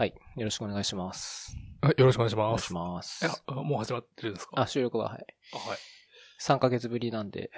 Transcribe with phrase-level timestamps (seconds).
[0.00, 0.14] はい。
[0.36, 1.54] よろしくお願いします。
[1.82, 3.22] あよろしくお願いしお願いします。
[3.22, 3.28] ますい。
[3.28, 4.62] や、あもう始まってるんですか？
[4.62, 5.26] あ、収録は、はい。
[5.52, 5.78] あはい。
[6.40, 7.50] 3ヶ月ぶりなんで、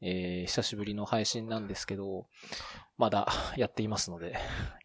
[0.00, 2.26] えー、久しぶりの配信なんですけど、
[2.96, 3.28] まだ
[3.58, 4.34] やっていますので、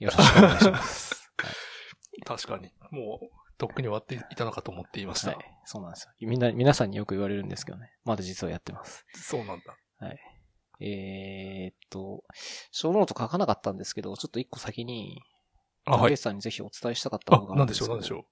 [0.02, 1.32] よろしくお願いします。
[2.28, 2.74] 確かに。
[2.90, 5.30] もう、とっくに終わっていたのかと思っていました。
[5.32, 5.46] はい。
[5.64, 6.12] そうなんですよ。
[6.20, 7.94] みんな、皆さんによく言われるんですけどね。
[8.04, 9.06] まだ実はやってます。
[9.14, 9.78] そうなんだ。
[10.82, 12.26] えーっと、
[12.72, 15.22] ショーノート書かなかったんですけど、ちょっと一個先に、
[15.86, 16.18] あ、はい。
[16.18, 18.26] さんにぜひお伝えしたかったがあるなんんでしょう、なんでしょ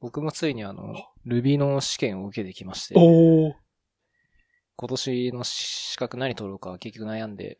[0.00, 0.94] 僕もついにあの、
[1.26, 3.54] Ruby の試験を受けてきましてう。、おー。
[4.76, 7.58] 今年の資格何取ろうか結局悩んで、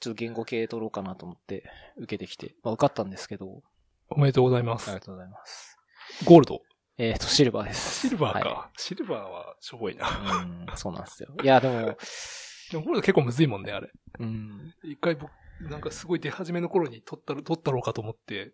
[0.00, 1.64] ちょっと言語系取ろうかなと思って
[1.98, 3.62] 受けてきて、まあ受かったんですけど、
[4.10, 4.88] おめでとうございます。
[4.90, 5.76] ありがとうございます。
[6.24, 6.60] ゴールド。
[7.00, 8.00] えっ、と、シルバーです。
[8.00, 8.48] シルバーか。
[8.48, 10.08] はシルバーはしょぼいな。
[10.08, 10.10] い。
[10.10, 11.28] うん、そうなんですよ。
[11.42, 11.74] いや、でも、
[12.72, 13.88] でもゴールド結構むずいもんね、あれ。
[14.18, 18.52] うん、一回僕、なんかすごい出始めの頃に取ったろ、取ったろうかと思って、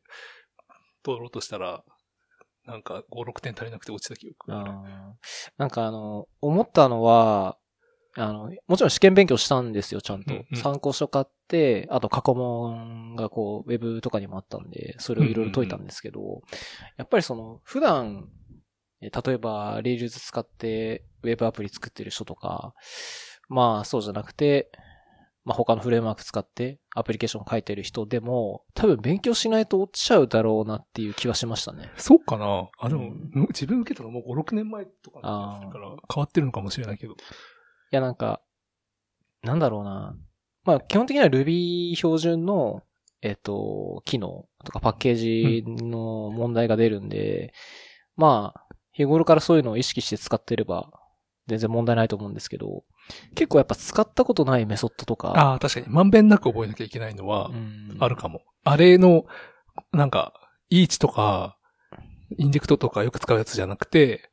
[1.03, 1.85] 取ろうとしたら、
[2.67, 4.73] なんか5、6点足りなくて落ちた記憶がある。
[5.59, 7.59] なんかあの、思ったのは、
[8.17, 10.35] あの、もちろん試験勉強したんですよ、ちゃんと。
[10.35, 16.43] うんうん参考書買って、あと過去問がこう、ウェブとかにもあったんで、それをいろいろ解いたんですけど、
[16.97, 18.29] やっぱりその、普段、
[19.03, 22.73] え例えば、Rails 使ってウェブアプリ作ってる人とか、
[23.49, 24.71] まあそうじゃなくて、
[25.45, 31.91] まあ他のフレームワーク使ってアプリケーション書いてる人でも、多分勉強しないと落ちちゃうだろうなっていう気はしましたね。
[31.97, 37.13] そうかなあ、でも、うん自分受けたのもう5、6年前とかな気がするから、変わってるのかもしれないけど。
[37.13, 37.17] い
[37.91, 38.41] や、なんか、
[39.43, 40.17] なんだろうな。
[40.65, 42.83] まあ、基本的には Ruby 標準の、
[43.21, 47.53] えっ、と、機能とかパッケージの問題が出るんで、
[48.17, 50.91] まあ、日頃からそういうのを意識して使ってれば、
[51.47, 52.85] 全然問題ないと思うんですけど、
[53.35, 55.87] 結構やっぱ使ったことないメソッドとか、ああ、確かに。
[55.89, 58.43] まんべんなく覚えなきゃいけないのはう、んあるかも。
[58.65, 59.27] あれの、
[59.93, 60.33] なんか、
[60.71, 61.57] イーチとか、
[62.39, 64.31] インジェクトとかよく使うやつじゃなくて、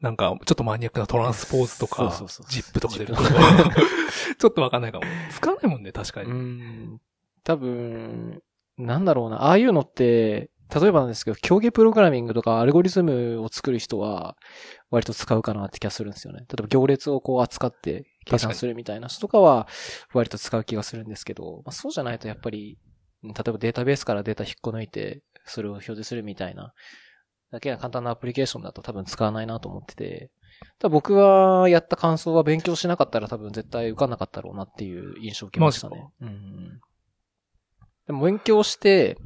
[0.00, 3.22] なんか、ちょっとマニアックなトランスポーズとかそうそうそう、ジップとか出ると
[4.38, 5.04] ちょっとわかんないかも。
[5.30, 6.30] 使わないもんね、確かうに。
[6.32, 7.00] ん。
[7.44, 8.42] 多分、
[8.76, 9.44] なんだろうな。
[9.44, 14.36] ああいうのって、例えばなんですけど、競技プログラミングとかアルゴリズムを作る人は、
[14.90, 16.40] 割と使うかなって気がするんですよね。
[16.40, 19.68] 例えば行列をこう扱って計算するみたいな人とかは、
[20.12, 22.78] 割と使う気がするんですけど、まあ、そうじゃないとやっぱり、
[23.22, 26.72] 例えばデータベースからデータ引っこ抜いて、それを表示するみたいな、
[27.52, 30.30] だけが簡単なアプリケーションだと多分使わないなと思ってて、
[30.78, 36.08] ただ僕はやった感想は勉強しなかったら多分絶対受かんなかったろうなっていう印象を受けましたね。
[36.20, 36.80] うん。
[38.06, 39.16] でも勉強して、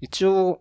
[0.00, 0.60] 一応、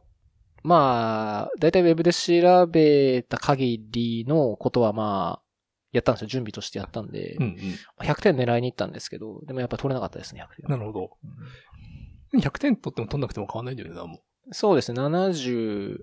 [0.64, 5.44] まあ、だいたいウェブで調べた限りのことはまあ、
[5.92, 6.28] やったんですよ。
[6.28, 7.58] 準備としてやったんで、うん
[8.02, 10.72] 100点狙いに行ったんですけど、でもやっぱ取れなかったですね、100点うん。。
[10.72, 11.18] なるほど。
[11.24, 14.22] うん100点取っても取んなくても変わんないんだよね、なんも。
[14.52, 15.98] そうですね、70、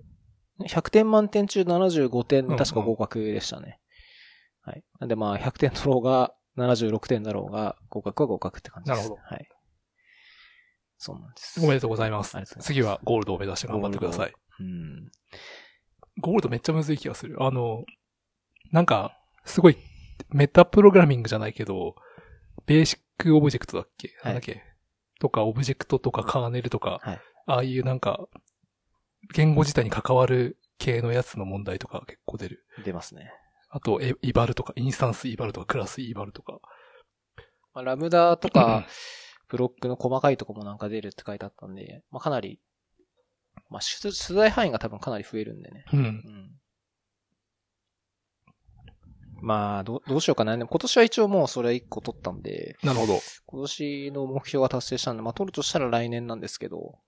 [0.60, 3.80] 100点満点中75点、うんうん確か合格でしたね。
[4.62, 4.84] はい。
[5.00, 9.02] なんでまあ、100点取ろうが、76点だろうが、合格は合格って感じです。
[9.02, 9.48] なるほはい。
[10.98, 11.64] そうなんです。
[11.64, 12.82] おめでとうございますありがとうございます。
[12.82, 14.32] 次はゴールドを目指して頑張ってください。
[14.60, 15.10] うん。
[16.18, 17.42] ゴールドめっちゃむずい気がする。
[17.42, 17.84] あの、
[18.72, 19.76] なんか、すごい、
[20.28, 21.96] メタプログラミングじゃないけど、
[22.66, 24.62] BasicObject だっけ、はいなんだっけ？
[25.18, 28.28] とか、オブジェクトとかカーネルとか、はいああいうなんか、
[29.34, 32.64] 言語自体に関わる系のやつの問題とか結構出る。
[32.84, 33.32] 出ますね。
[33.70, 36.60] あと、 eval とか、 instance_eval とか、 class_eval とか。
[37.74, 38.86] まあ、ラムダとか、
[39.48, 42.60] ブロックの細かいとこもなんか出るって書いてあったんで、まあ、かなり、
[43.68, 45.84] まあ、出出題範囲が多分かなり増えるんでね。
[45.92, 46.02] うんう。
[46.08, 46.60] ん。
[49.42, 50.56] まあ、どう、どうしようかな。
[50.56, 53.20] でも今年は一応もうそれ1個取ったんで、なるほど。
[53.46, 56.98] 今年の目標は達成したんで、まあ、取るとしたら来年なんですけど、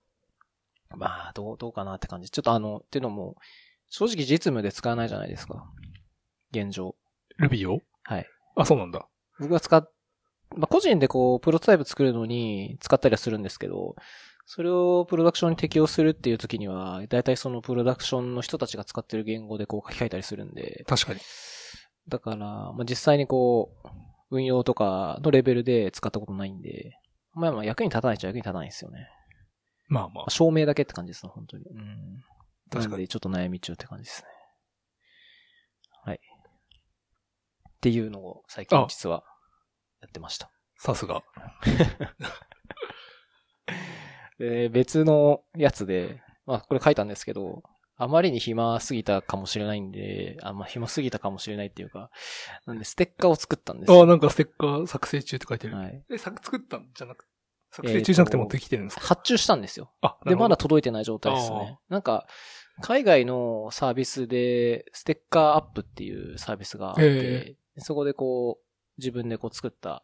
[0.95, 2.31] まあ、どう、どうかなって感じ。
[2.31, 3.37] ちょっとあの、っていうのも、
[3.89, 5.71] 正直実務で使わないじゃないですか。
[6.53, 6.97] 現状。
[7.39, 7.81] ルビーを？
[8.05, 8.27] はい。
[8.57, 9.07] あ、そうなんだ。
[9.39, 9.91] 僕が使っ、
[10.57, 13.97] まあ、個人でこう、プロトタイプ作るのに使ったりはするんですけど、
[14.45, 21.21] それをプロダクションに適用するっていう時には、だいたいそのプロダクションの人たちが使ってる言語でこう書き換えたりするんで、確かに。
[22.09, 23.89] だから、まあ、実際にこう、
[24.31, 26.99] 運用とかのレベルで使ったことないんで、
[27.35, 29.09] まあまあ役に立たないっちゃ役に立たないんですよね。
[29.89, 30.31] まあまあまあ、。
[30.31, 31.65] 証明だけって感じですね、本当に。
[31.65, 32.21] うん。
[32.71, 34.29] 確かにちょっと悩み中って感じですね。
[36.05, 36.21] はい。
[37.69, 39.23] っていうのを最近あ実は
[40.01, 40.51] やってました。
[40.79, 41.23] さすが。
[44.43, 47.63] で、別のやつで、まあこれ書いたんですけど、
[47.97, 52.11] あまりに暇すぎたかもしれないんで、あ、まあ暇すぎたかもしれないっていうか、
[52.67, 54.03] なんでステッカーを作ったんですよ。
[54.03, 55.77] あ、なんかステッカー作成中って書いてる。
[55.77, 56.05] はい。
[56.11, 57.29] え、作作ったんじゃなく
[57.71, 59.93] 作成中じゃなくて持ってきてるんですか、発注したんですよ。
[60.01, 60.63] あ、で、まだと。
[60.63, 61.79] 届いてない状態ですね。
[61.89, 62.27] なんか、
[62.81, 68.65] 海外のサービスで、ステッカーアップっていうサービスがあって、そこでこう、
[68.99, 70.03] 自分でこう作った、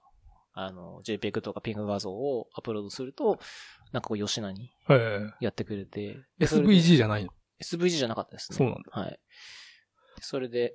[0.61, 3.39] あの、JPEG とかピング画像をアップロードすると、
[3.93, 6.17] なんかこう、吉名にえやってくれて。
[6.41, 7.31] SVG じゃないの
[7.63, 8.59] ？SVG じゃなかったですね。
[8.59, 8.83] そうなんだ。
[8.91, 9.21] はい。
[10.21, 10.75] それで、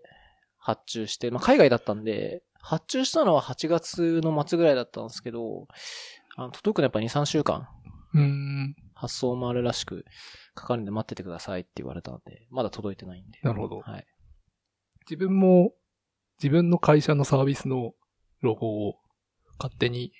[0.58, 5.68] 発注して、まあ、海外だったんで、発注したのは8月の末ぐらいだったんですけど、
[6.38, 7.68] あの届くのやっぱ2、3週間、
[8.14, 8.76] うーん。
[8.94, 10.06] 発送もあるらしく、
[10.56, 13.40] かかるんで待っててくださいって言われたんで、まだ届いてないんで。
[13.44, 14.06] なるほどはい。
[15.02, 15.74] 自分も、
[16.42, 17.92] 自分の会社のサービスの
[18.40, 18.96] ロゴを
[19.60, 20.14] 勝手に、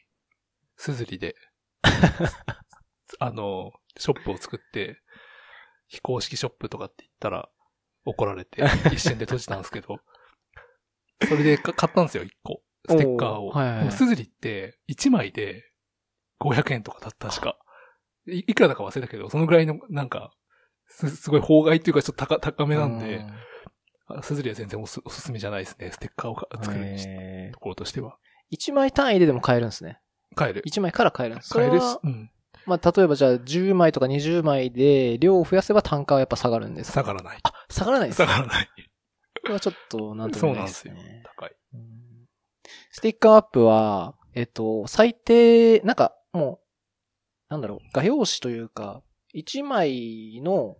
[0.76, 1.36] すずりで、
[3.20, 5.00] あの、ショップを作って、
[5.88, 7.50] 非公式ショップとかって言ったら
[8.06, 10.00] 怒られて、 一瞬で閉じたんですけど、
[11.28, 12.62] それでか買ったんですよ、一個。
[12.90, 13.50] ステッカーを。
[13.50, 15.64] はいはいはいでもすずりって、1枚で
[16.40, 17.58] 500円とかだった、確か。
[18.28, 20.34] いいくらだか忘れたけど、そのぐらいの、なんか、
[20.88, 23.26] す、すごい法外っていうかちょっと高、高めなんで、
[24.08, 25.92] あすずりは全然おすおすすめじゃないですね。
[25.92, 28.18] ステッカーをか作るところとしては。
[28.52, 30.00] 1枚単位ででも買えるんですね。
[30.36, 30.64] 買える。
[30.68, 31.54] 1枚から買えるんです。
[31.54, 31.80] 買える。
[32.04, 32.32] うん。
[32.66, 37.40] まあ、例えばじゃあ10枚とか20枚で量を増やせば単価はやっぱ下がるんですか下がらない。
[37.44, 38.26] あ、下がらないですか？
[38.28, 38.68] 下がらない。
[39.42, 41.24] これはちょっと、なんとそも言えないでうなんですすよね。。
[41.38, 41.56] 高い。
[41.74, 41.94] うん
[42.92, 46.60] ステッカーアップは、えっと、最低、なんか、も
[47.50, 49.02] う、なんだろう、画用紙というか、
[49.36, 50.78] 1枚の、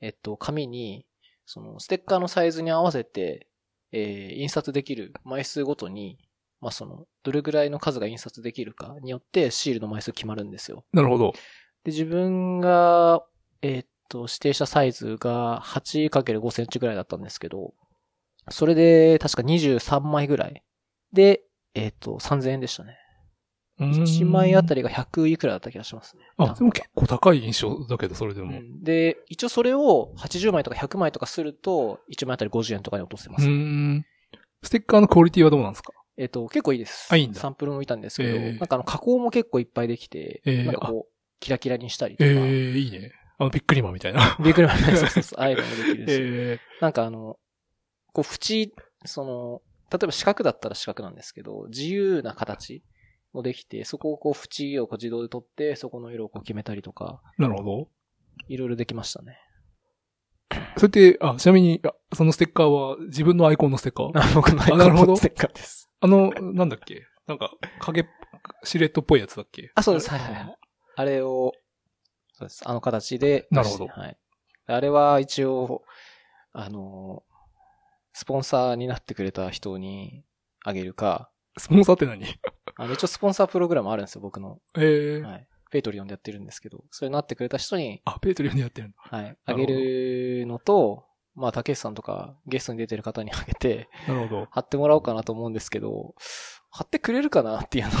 [0.00, 1.06] えっと、紙に、
[1.46, 3.48] その、ステッカーのサイズに合わせて、
[3.92, 6.18] えー印刷できる枚数ごとに、
[6.64, 10.82] まあ、その、どれぐらいの数が印刷できるかによって、シールの枚数決まるんですよ。
[10.94, 11.32] なるほど。
[11.84, 13.22] で、自分が、
[13.60, 17.74] えーっと、指定したサイズが 8×5 センチぐらいだったんですけど、
[18.48, 20.62] それで、確か23枚ぐらい。
[21.12, 21.42] で、
[21.74, 22.96] えーっと、3000円でしたね。
[23.78, 24.82] 1枚あたり。
[24.82, 26.22] りが100いくらだった気がしますね。
[26.38, 28.52] あ、でも結構高い印象だけど、それでも。
[28.52, 33.46] ううんで、一応それを80枚とか100枚とかすると、1枚あたり50円とかに落とせます。
[33.46, 34.06] ーん。
[34.62, 35.92] ステッカーのクオリティはどうなんですか？
[36.16, 37.08] えーっと、結構いいです。
[37.12, 43.12] あいいんだサンプルも見たんですけど、えーなんかあの、加工も結構いっぱいできて、えーなんかこう、キラキラにしたりとか、ええいいね。
[43.38, 44.36] あの、ビックリマンみたいな。
[44.42, 46.18] ビックリマン そうそうそう、ああいうのもできるし。
[46.20, 47.38] えなんかあの、
[48.12, 48.70] こう、縁、
[49.04, 52.82] その、例えば四角だったら四角なんですけど、自由な形
[53.32, 57.88] もできて、そこをこう、縁をこう自動で取って、そこの色をこう決めたりとか、ー、なるほど。
[58.48, 59.38] いろいろできましたね。
[60.76, 64.10] それって、あ、ちなみに、あそのステッカーは自分のアイコンのステッカー？
[64.18, 65.90] あ、僕のアイコンのステッカーです。
[66.00, 67.06] あの、なんだっけ？
[67.26, 67.50] なんか、
[67.80, 68.06] 影、
[68.62, 69.72] シルエットっぽいやつだっけ？
[69.74, 70.10] あ、そうです。
[70.10, 70.56] はいはいはい。
[70.96, 71.52] あれを、
[72.34, 72.62] そうです。
[72.64, 73.46] あの形で。
[73.50, 74.16] なるほどはい。
[74.66, 75.82] あれは一応、
[76.52, 77.22] あの、
[78.12, 80.24] スポンサーになってくれた人に
[80.64, 82.24] あげるか、スポンサーって何？
[82.76, 84.60] あの、一応スポンサープログラムあるんですよ、僕の。
[84.76, 85.46] ええはい。
[85.70, 88.96] Patreon でやってるんですけど、それになってくれた人に、あ、 Patreon でやってるんだ。
[88.98, 91.04] はい、あげるのと、
[91.34, 94.48] まあ、竹内さんとかゲストに出てる方にあげて、なるほど。
[94.50, 96.14] 貼ってもらおうかなと思うんですけど、
[96.70, 97.98] 貼ってくれるかなっていうのが、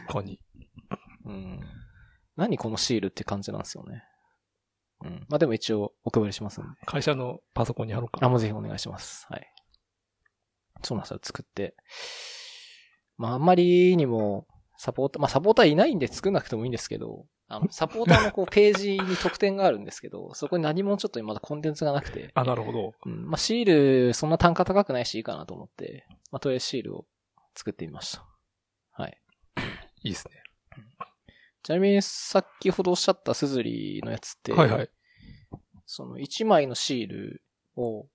[0.00, 0.40] 確かに。
[1.24, 1.60] うん。
[2.36, 4.04] 何このシールって感じなんですよね。
[5.04, 5.26] うん。
[5.28, 6.70] まあ、でも一応お配りしますんで。
[6.86, 9.26] 会社のパソコンに貼ろうかあ、もうぜひお願いします。
[9.30, 9.46] はい。
[10.82, 11.74] そうなんですよ、作って。
[13.16, 14.46] まあ、あんまりにも、
[14.80, 22.94] サポーター、まあ、サポーターいないんで作んなくてもいいんですけど、あの、サポーターのこう、ページに特典があるんですけど、 そこに何もちょっとまだコンテンツがなくて、あ、なるほど。
[23.04, 27.06] うん、まあ、シール、そんな単価高くないしいいかなと思って、まあ、とりあえずシールを
[27.54, 28.26] 作ってみました。
[28.92, 29.20] はい。
[30.02, 30.42] いいですね。
[31.62, 34.90] ちなみに、先ほどおっしゃったスズリのやつって、はいはい。
[35.84, 37.42] その1枚のシール
[37.76, 38.06] を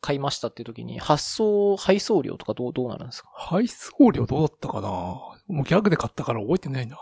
[0.00, 3.30] 買いましたっていう時に、発送、配送料とかどう、どうなるんですか？
[3.34, 4.88] 配送料どうだったかな？
[4.88, 6.98] もうギャグで買ったから覚えてないな。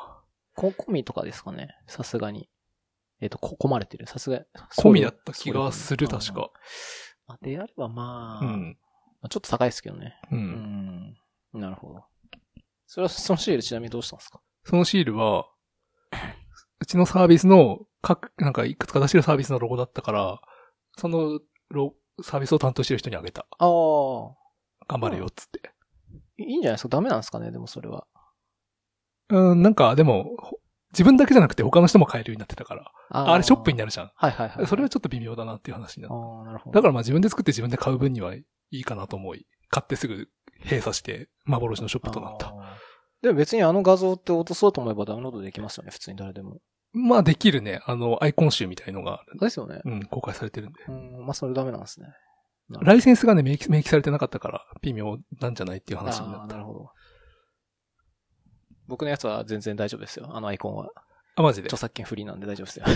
[0.55, 1.69] こ、込みとかですかね？
[1.87, 2.49] さすがに。
[3.21, 4.07] えっ、と、こ、込まれてる。
[4.07, 4.41] さすが。
[4.79, 6.51] 込みだった気がする、確か。
[7.27, 8.79] あであればまあ、うん。
[9.21, 10.15] まあちょっと高いですけどね。
[10.31, 10.37] う。
[10.37, 10.43] うん
[11.55, 11.61] ん。
[11.61, 12.05] なるほど。
[12.87, 14.41] それは、そのシールちなみにどうしたんですか？
[14.65, 15.47] そのシールは、
[16.81, 20.41] うちのサービスの、各、なんかいくつか出してるサービスのロゴだったから、
[20.97, 21.41] その
[21.71, 23.47] ロ、サービスを担当してる人にあげた。
[23.59, 23.69] ああ、
[24.89, 25.71] 頑張れよ、っつって。
[26.39, 26.89] いいいんじゃないですか？
[26.89, 27.51] ダメなんですかね？
[27.51, 28.07] でもそれは。
[29.31, 30.59] うん、なんか、でも、ほ
[30.93, 32.91] 自分だけじゃなくて他の人も買えるようになってたから。
[33.11, 34.11] ああれショップにななるじゃん。
[34.15, 34.67] はいはいはい。
[34.67, 36.73] それはちょっと微妙だなっていう話になあっあ、なるほど。
[36.73, 36.79] た。
[36.79, 40.29] だからまあ自分で作って自分で買う分にはいいかなと思い、買ってすぐ
[40.63, 42.55] 閉鎖して幻のショップとなった。
[43.21, 46.59] でも別にあの画像って落とそうと思えばダウンロードできますよね、普通に誰でも。
[46.93, 47.81] まあできるね。
[47.87, 49.81] あの、アイコン集みたいのが、ですよね。
[49.85, 50.83] うん、公開されてるんで。
[50.89, 52.09] うん、まあそれダメなんですね。
[52.81, 56.55] ライセンスがね、明記明記されてなかったから、微妙なんじゃないっていう話になった。
[56.55, 56.91] なるほど。
[58.87, 60.29] 僕のやつは全然大丈夫ですよ。
[60.35, 60.91] あのアイコンは。
[61.37, 61.67] あ、マジで？
[61.67, 61.79] 著。
[61.79, 62.87] 作権フリーなんで大丈夫ですよ。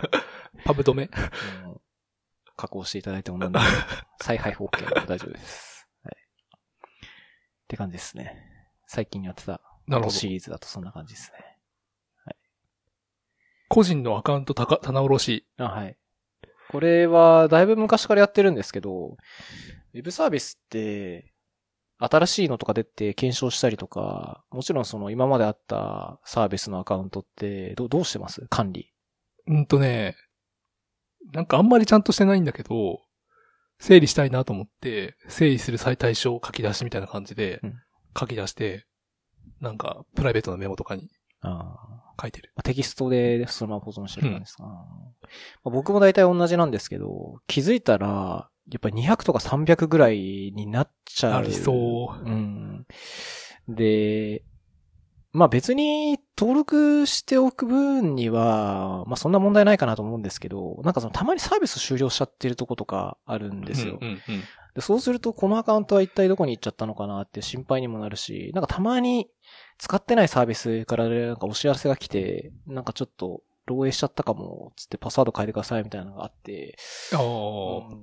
[0.64, 1.04] パブ止め？
[1.04, 1.10] うん
[2.56, 3.64] 加工していただいても何でも
[4.22, 5.88] 再配布 OK なんで大丈夫です。
[6.04, 6.16] はい。
[6.16, 7.10] っ
[7.66, 8.36] て感じですね。
[8.86, 9.60] 最近やってた。
[10.08, 11.53] シリーズだとそんな感じですね。
[13.74, 15.46] 個人のアカウントたか棚卸し。
[15.58, 15.96] あ、はい。
[16.70, 21.32] これは、だいぶ昔からやってるんですけど、ウェブサービスって、
[21.98, 28.46] 新しいのとか出て検証したりとか、もちろんその今まであったサービスのアカウントって、どどうしてます？
[28.48, 28.92] 管理。
[29.48, 30.16] うんとね、
[31.32, 33.00] なんかあんまりちゃんとしてないんだけど、
[33.80, 37.74] 整理したいなと思って、整理する最対象書き出しみたいな感じでうん、
[38.16, 38.86] 書き出して、
[39.60, 41.08] なんか、プライベートなメモとかに
[41.40, 41.76] あ
[42.20, 42.52] 書いてる。
[42.56, 44.80] あテキストでそのまま保存してる感じですか、あーま
[45.66, 51.32] あ僕も大体同じなんですけど、気づいたら、やっぱり200とか300ぐらいになっちゃう。
[51.34, 52.24] ありそう。
[52.24, 52.86] うん。
[53.68, 54.42] で、
[55.32, 63.98] まあ別に登録しておく分には、まあそんな問題ないかなと思うんですけど、なんかそのたまにサービス終了しちゃってるとことかあるんですよ。
[64.00, 64.20] うんうんうん
[64.74, 69.28] でそうするとこのアカウントは一体どこに行っちゃったのかなって心配にもなるし、なんかたまに
[69.78, 76.76] 使ってないサービスからなんかお知らせが来て、なんかちょっと漏洩しちゃったかも、つってパスワード変えてくださいみたいなのがあって、
[77.12, 77.16] う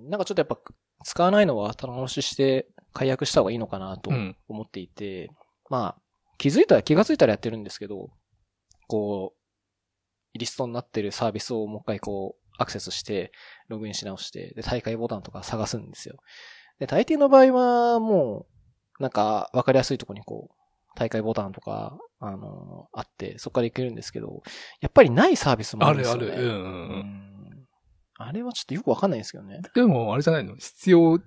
[0.05, 0.57] んなんかちょっとやっぱ
[1.03, 4.35] 使わないのは棚押しして解約した方がいいのかなとうん。
[4.47, 5.29] 思っていて、
[5.69, 6.01] まあ、
[6.37, 8.09] 気づいたら気がついたらやってるんですけど、
[8.87, 13.31] こう、リストになってるサービスをもう一回こう、アクセスして、
[13.67, 16.17] ログインし直して、で、大会ボタンとか探すんですよ。
[16.81, 18.47] で、大抵の場合は、も
[18.99, 20.55] う、なんか、わかりやすいところにこう、
[20.95, 24.41] 大会ボタンとか、あのあって、そこから行けるんですけど、
[24.79, 26.25] やっぱりないサービスもああるんですよね。
[26.25, 26.43] るある。
[26.43, 26.99] うんうんううん。
[26.99, 27.67] ん
[28.17, 29.61] あれはちょっとよくわかんないんですけどね。
[29.75, 30.55] でも、あれじゃないの？
[30.55, 31.19] 必要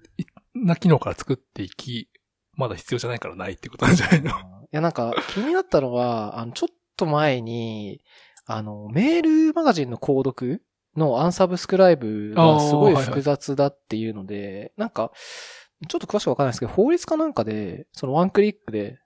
[0.54, 2.08] な機能から作っていき、
[2.54, 4.30] まだ必要じゃないからないってことなんじゃないの？
[4.30, 4.32] い
[4.73, 8.00] や、なんか、気になったのは、あの、ちょっと前に、
[8.46, 10.62] あの、メールマガジンの購読
[10.96, 15.10] のアンサブスクライブがすごい複雑だっていうので、なんか、
[15.88, 18.98] ちょっと詳しくわかんないですけど、法律かなんかで、そのワンクリックで、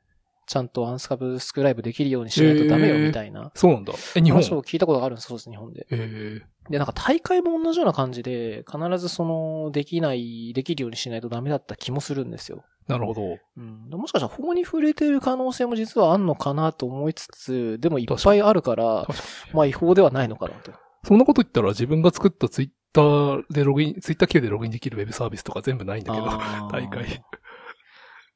[0.46, 3.92] ちゃんとアンサブスクライブできるようにしないとダメよみたいなそうなんだ。
[4.16, 4.40] え、日本？
[4.40, 5.86] 話を聞いたことがあるんです、そうです、日本で。
[5.90, 6.40] え
[6.70, 12.64] で、なんか大会も同じような感じで、必ずその、できない、できるようにしないとダメだった気もするんですよ。
[12.88, 13.36] ー、なるほど。
[13.58, 20.72] うん、もしかしたら法に触れてる可能性も実はあんのかなと思いつつ、でもいっぱいあるから、確かにまあ違法ではないのかなと。
[21.04, 26.26] そんなこと言ったら自分が作ったツイッターでログイン、ツイッター経由でログインできるウェブサービスとか全部ないんだけど。
[26.70, 27.22] 大会。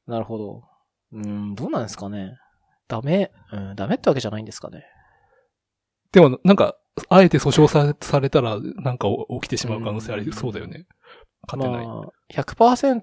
[0.07, 0.63] なるほど。
[1.13, 2.37] うん、どうなんですかね。
[2.87, 4.85] ダメ、うん、ダメってわけじゃないんですかね。
[6.11, 6.75] でも、なんか、
[7.09, 9.07] あえて訴訟さされたら、なんか
[9.41, 10.85] 起きてしまう可能性ありそうだよね。
[11.47, 11.87] 勝てない。
[11.87, 13.01] まあ、100%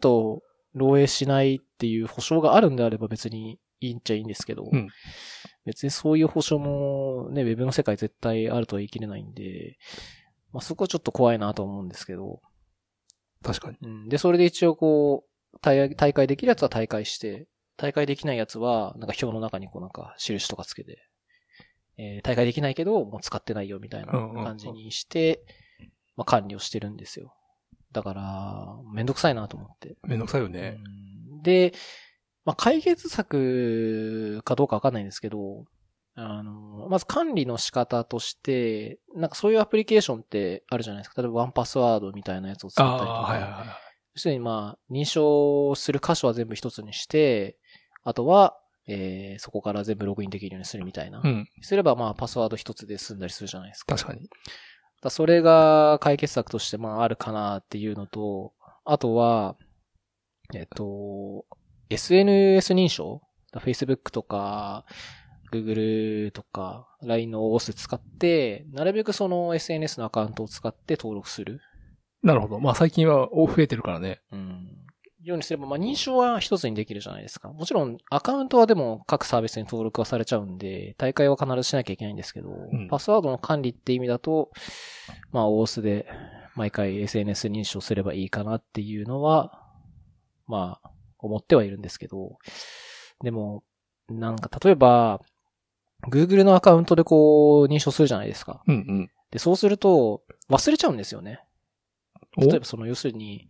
[0.77, 4.89] 漏洩しないっていう保証があるんであれば別にいいんちゃいいんですけど、うん
[5.65, 9.79] 別にそういう保証もね、ウェブの世界絶対あるとは言い切れないんで、
[10.53, 12.41] まあそこはちょっと怖いなと思うんですけど、
[13.43, 13.77] 確かに。
[13.83, 20.99] うん、で、それで一応こう、大大会できるやつは大会して、大会できないやつは、なんか表の中にこうなんか印とかつけて、
[21.99, 25.43] えー大会できないけど、もう使ってないよみたいなうんうんうん感じにして、
[26.17, 27.35] まあ管理をしてるんですよ。
[27.93, 29.97] だから、めんどくさいなと思って。
[30.05, 30.79] めんどくさいよね。
[30.85, 30.89] う
[31.39, 31.73] んで、
[32.45, 35.65] まあ解決策かどうかわかんないんですけど、
[36.15, 41.23] あの、まず管理の仕方として、なんかそういうアプリケーションってあるじゃないですか。
[41.23, 43.13] 例えばワンパスワードみたいなやつを作ったりとか。
[43.13, 43.67] はいはいはい。
[44.15, 47.57] 要するにまあ、認証する箇所は全部一つにして、
[48.03, 48.57] あとは、
[48.87, 51.21] えー、そこから全部ログインできるようにするみたいな。
[51.23, 51.49] うん。
[51.63, 53.95] すればまあ、パスワード一つで済んだりするじゃないですか。
[53.95, 54.29] 確かに。
[55.01, 58.53] だそれが解決策としてまあ、あるかなっていうのと、
[58.85, 59.57] あとは、
[60.55, 61.47] えっと、
[61.91, 63.21] SNS 認証
[63.55, 64.85] ?Facebook とか、
[65.53, 71.61] Google とか、LINE の OS 使って、なるべくその SNS のアカウントを使って登録する。
[72.23, 72.61] なるほど。
[72.61, 74.21] まあ最近は増えてるからね。
[74.33, 74.81] うん
[75.23, 77.53] ようにすれば、まあ、認証は一つにできるじゃないですか。
[77.53, 84.51] もちろん、アカウントはでも各サービスに登録はされちゃうんで、大会は必ずしなきゃいけないんですけど、んパスワードの管理って意味だと、
[85.31, 86.07] まあ、オースで
[86.55, 89.63] 毎回 SNS 認証すればいいかなっていうのは、
[90.47, 90.90] まあ、
[91.23, 92.39] 思ってはいるんですけど、
[93.23, 93.63] でも、
[94.09, 95.21] なんか例えば、
[96.09, 98.63] Google のアカウントでこう、認証するじゃないですか。
[98.67, 99.11] うんうん。
[99.31, 101.41] で、そうすると、忘れちゃうんですよね。
[102.37, 102.43] お？
[102.43, 103.49] 例えばその、要するに、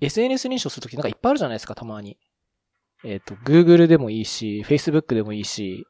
[0.00, 2.18] SNS 認証するときなんかいっぱいあるじゃないですか、たまに。
[3.04, 5.86] えっ、と、Google でもいいし、Facebook でもいいし、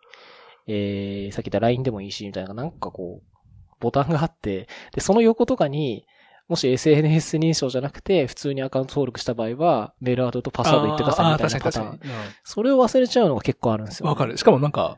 [0.66, 3.38] えー、さっき言った LINE でもいいし、みたいな、なんかこう、
[3.80, 6.06] ボタンがあって、で、その横とかに、
[6.48, 11.88] もし SNS 認証じゃなくて、普通にアカウント登録した場合は、メールアドとパスワード言ってくださいみたいなパターン。
[11.88, 11.98] あー。
[12.42, 14.36] それを忘れちゃうのが結構あるんですよ、うんわかる。
[14.38, 14.96] しかもなんか、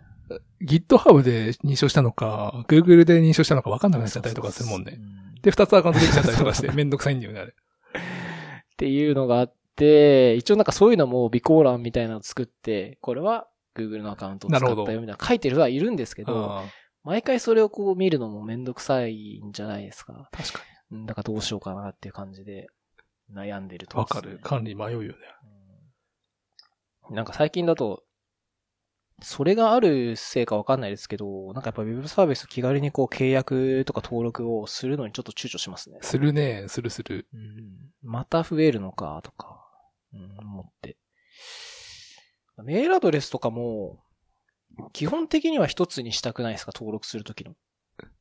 [0.62, 4.99] GitHub で認証したのか、Google で認証したのか分かんなくなっちゃったりとかするもんね。
[4.99, 7.52] うんで、二つアカウントできちゃったりとかして、 めんどくさいんだよね、あれ。
[7.52, 7.54] っ
[8.76, 16.64] ていうのがあって、一応なんかそういうのも備考欄みたいなのを作って、これは Google のアカウントを使ったよみたいな書いてる人はいるんですけど、あ
[17.02, 20.28] 毎回それをこう見るのもめんどくさいんじゃないですか。
[20.33, 22.68] あ確かうんだからどうしようかなっていう感じで
[23.32, 24.00] 悩んでるとに。
[24.00, 24.40] わかる。
[24.42, 25.18] 管理迷うよね。
[27.09, 28.04] うんなんか最近だと、
[29.20, 35.99] それがあるせいかわかんないですけど、なんかやっぱ Web サービス気軽にこう契約とか登録をするのにちょっと躊躇しますね。
[36.02, 37.26] するね、するする。
[37.35, 39.61] うんまた増えるのかとか、
[40.14, 40.97] うん、思って。
[42.62, 43.99] メールアドレスとかも、
[44.92, 46.70] 基本的には一つにしたくないですか？
[46.73, 47.54] 登録するときの。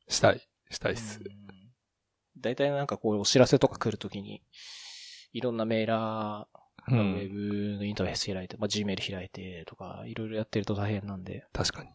[0.08, 0.48] したい。
[0.68, 1.20] したいっす。
[2.40, 4.42] 大体なんかこうお知らせとか来るときに、
[5.32, 7.72] いろんなメーラー、うウェん。
[7.74, 11.44] ブのインターフェース開いて、まあ、Gmail 開いてとか、いろいろやってると大変なんで。
[11.52, 11.90] 確かに。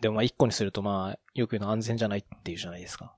[0.00, 3.16] でもまあ一個にするとまあ、よく言うの安全じゃないっていうじゃないですか。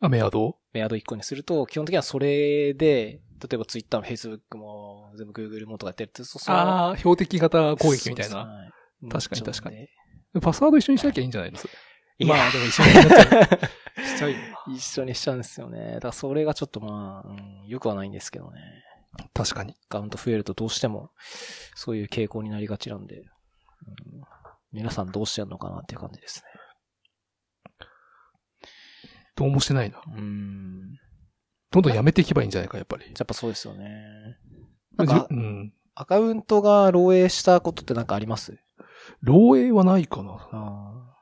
[0.00, 0.56] あ、メアド？
[0.72, 8.70] メアド一個にすると、基本的にはそれで、例えば Twitter も Facebook も、全部 Google もとかやってると、そああ、標的型攻撃みたいな。
[9.10, 9.88] 確かに確かに
[10.40, 11.58] パスワード一緒にしなきゃいいんじゃないの？
[11.58, 11.74] それ
[12.18, 14.04] いやまあ、でも一緒になっちゃう。
[14.06, 14.53] しちゃうよな。
[14.68, 15.94] 一緒にしちゃうんですよね。
[15.94, 17.32] だからそれがちょっとまあ、う
[17.66, 18.60] ん、よくはないんですけどね。
[19.32, 19.72] 確かに。
[19.72, 21.10] アカウント増えるとどうしても、
[21.74, 23.24] そういう傾向になりがちなんで、うん、
[24.72, 26.42] 皆さんどうしてんのかなっていう感じです
[29.36, 29.98] どうもしてないな。
[29.98, 30.02] ね。
[30.16, 30.98] うん。
[31.70, 33.04] どんどんやめていけばいいんじゃないか、やっぱり。
[33.04, 34.38] やっぱそうですよね。
[34.96, 35.72] なんかじうん。
[35.96, 38.58] アカウントが漏洩したことってなんかあります？
[39.24, 41.16] 漏洩はないかなあ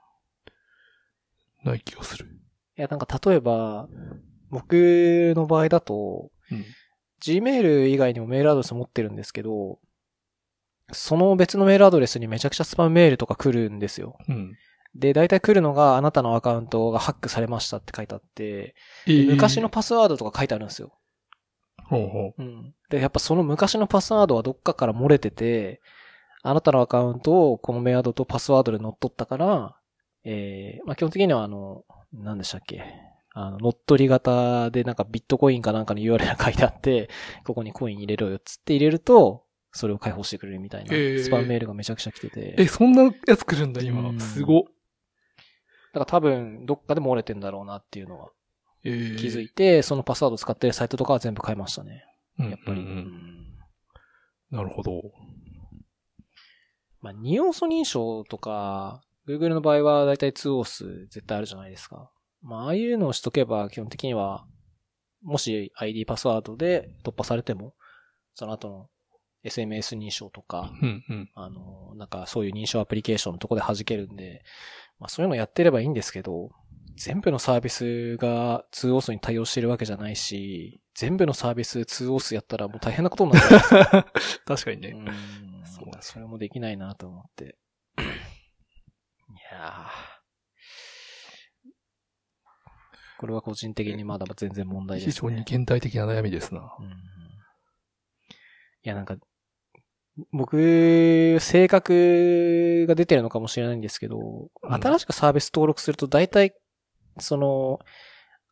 [1.65, 2.27] ない気がする。
[2.77, 3.89] いや、なんか例えば、
[4.51, 6.65] 僕の場合だと、うん。
[7.23, 9.79] Gmail 以外にもメールアドレス持ってるんですけど、
[10.91, 14.19] その別のメールアドレスにめちゃくちゃスパムメールとか来るんですよ。
[14.29, 14.57] うん。
[14.95, 18.75] で、大体来るのがあなたのアカウントがハックされましたって書いてあって、
[19.07, 19.69] えー昔の。
[19.69, 20.93] パスワードとか書いてあるんですよ。
[21.85, 22.75] ほうほうん。
[22.91, 25.81] で、やっぱその昔のパスワードはどっかから漏れてて、
[26.43, 29.77] あなたのアカウントをこのメアドとパスワードで乗っ取ったから、
[30.25, 32.83] えー、まあ、基本的にはあの、何でしたっけ？
[33.35, 37.09] あの、乗っ取り型でなんかビットコインかなんかの URL が書いてあって、
[37.45, 42.55] ここにコイン入れろよっつって入れると、それを解放してくれるみたいな、スパムメールがめちゃくちゃ来てて。
[42.59, 44.21] え、そんなやつ来るんだ、うん今。
[44.21, 44.63] すごっ。
[44.65, 44.69] だ
[45.95, 48.31] から多分、どっかで漏れてんだろうなっていうのは
[48.85, 52.05] えー気づいて、そのパスワード使ってるサイトとかは全部変えましたね。
[52.39, 52.81] うんやっぱり。
[52.81, 53.39] うん
[54.51, 55.13] なるほど。
[57.01, 62.11] まあ、二要素認証とか、Google の場合はだいたい2オース絶対あるじゃないですか。
[62.43, 64.47] まあ、ああいうのをしとけば基本的には、
[65.23, 67.75] もし ID パスワードで突破されても、
[68.35, 68.89] その後の
[69.45, 71.31] SMS 認証とか、うんうん。
[71.35, 74.43] あの、なんかそういう認証アプリケーションのとこで弾けるんで、
[74.99, 76.51] まあそういうのやってればいいんですけど、
[76.97, 84.47] 全部のサービスが2オースに対応してるわけじゃないし、全部のサービス2オースやったらもう大変なことになるじゃないですか。
[84.47, 84.89] 確かにね。
[84.91, 85.07] うん
[85.65, 87.57] そうねそれもできないなと思って。
[89.33, 90.23] いやー
[93.19, 95.13] これは個人的にまだ全然問題です、ね。
[95.13, 96.61] 非常に現代的な悩みですな。
[96.81, 97.13] うん
[98.85, 99.17] いや、なんか、
[100.33, 106.55] 僕、性格が出てるのかもしれないんですけど、うん新しくサービス登録すると大体、
[107.19, 107.79] その、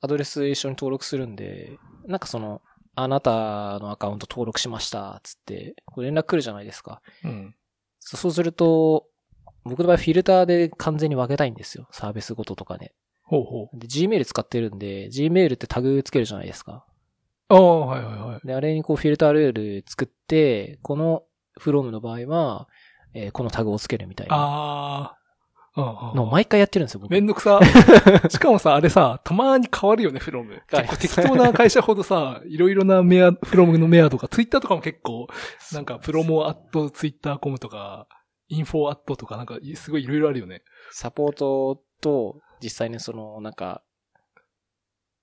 [0.01, 2.63] アドレス一緒に登録するんで、なんかその、
[2.95, 7.03] あなたのアカウント登録しました、つって、連絡来るじゃないですか。
[7.25, 7.57] うん。
[7.99, 9.07] そそうすると、
[9.65, 11.89] 僕の場合フィルターで完全に分けたいんですよ。
[11.93, 12.95] サービスごととかで。
[13.23, 13.79] ほうほう。
[13.79, 16.85] で、Gmail 使ってるんで、Gmail ってタグつけるじゃないですか。
[17.49, 18.47] ああ、はいはいはい。
[18.47, 21.25] で、あれにこうフィルタールール作って、この
[21.61, 22.69] from の場合は、
[23.13, 25.17] えーこのタグをつけるみたいなああ。
[25.77, 27.11] のを毎回やってるんですよ、僕。
[27.13, 27.61] めんどくさ。
[28.29, 30.61] しかもさ、あれさ、たまに変わるよね、フロム。
[30.69, 35.29] 結構適当な会社ほどさ、いろいろなメア、フロムのメアとか、ツイッターとかも結構、
[35.73, 38.07] なんか、プロモアットツイッターコムとか、
[38.51, 40.63] インフォアットとか、なんか、すごいいろいろあるよね。
[40.91, 43.83] サポートと、実際にその、なんか、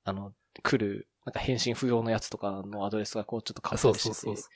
[0.05, 4.15] あの、来る、なんか返信不要のやつとかのアドレスがこうちょっと変わったりしてて。
[4.15, 4.51] そうそう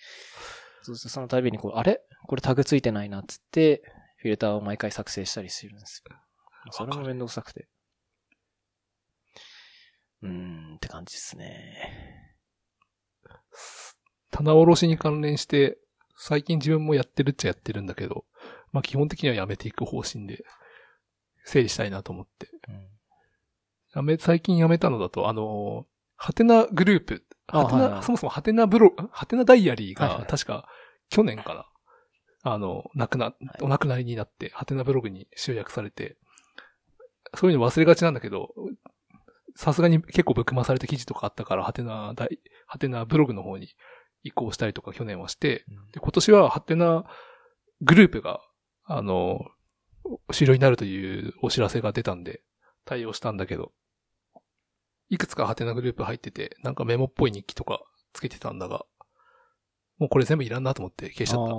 [0.84, 2.02] そうそうその度にこう、あれ？
[2.28, 3.84] これタグついてないなっつって、
[4.18, 6.16] フィルターを毎回作成したりするんですよ。
[6.72, 7.68] それもめんどくさくて。
[10.22, 12.38] うーん、って感じですね。
[14.32, 15.78] 棚卸しに関連して、
[16.16, 18.26] 最近自分もやってるっちゃやってるんだけど、
[18.72, 20.44] まあ基本的にはやめていく方針で、
[21.44, 22.50] 整理したいなと思って。
[22.68, 22.92] うん
[23.94, 27.26] やめ、最近やめたのだと、あの、ハテナグループ。
[27.48, 30.68] ハテナ、そもそもハテナブロ、ハテナダイアリーが、確か、
[31.10, 31.66] 去年かな。
[32.44, 36.18] あの、亡くな、お亡くなりになって、ハテナブログに集約されて、
[37.36, 38.54] そういうの忘れがちなんだけど、
[39.56, 43.68] さすがに結構ぶっまされた記事とかあったから、ハテナ大、ハテナブログの方に
[44.24, 47.04] 移行したりとか去年はして、で今年はハテナ
[47.82, 48.40] グループが、
[48.86, 49.46] あの、
[50.32, 52.42] 終了になるというお知らせが出たんで、
[52.86, 53.72] 対応したんだけど、
[55.10, 57.82] いくつかハテナグループ入ってて、なんかメモっぽい日記とか
[58.14, 58.86] つけてたんだが、
[59.98, 61.54] もうこれ全部いらんなと思って消しちゃった。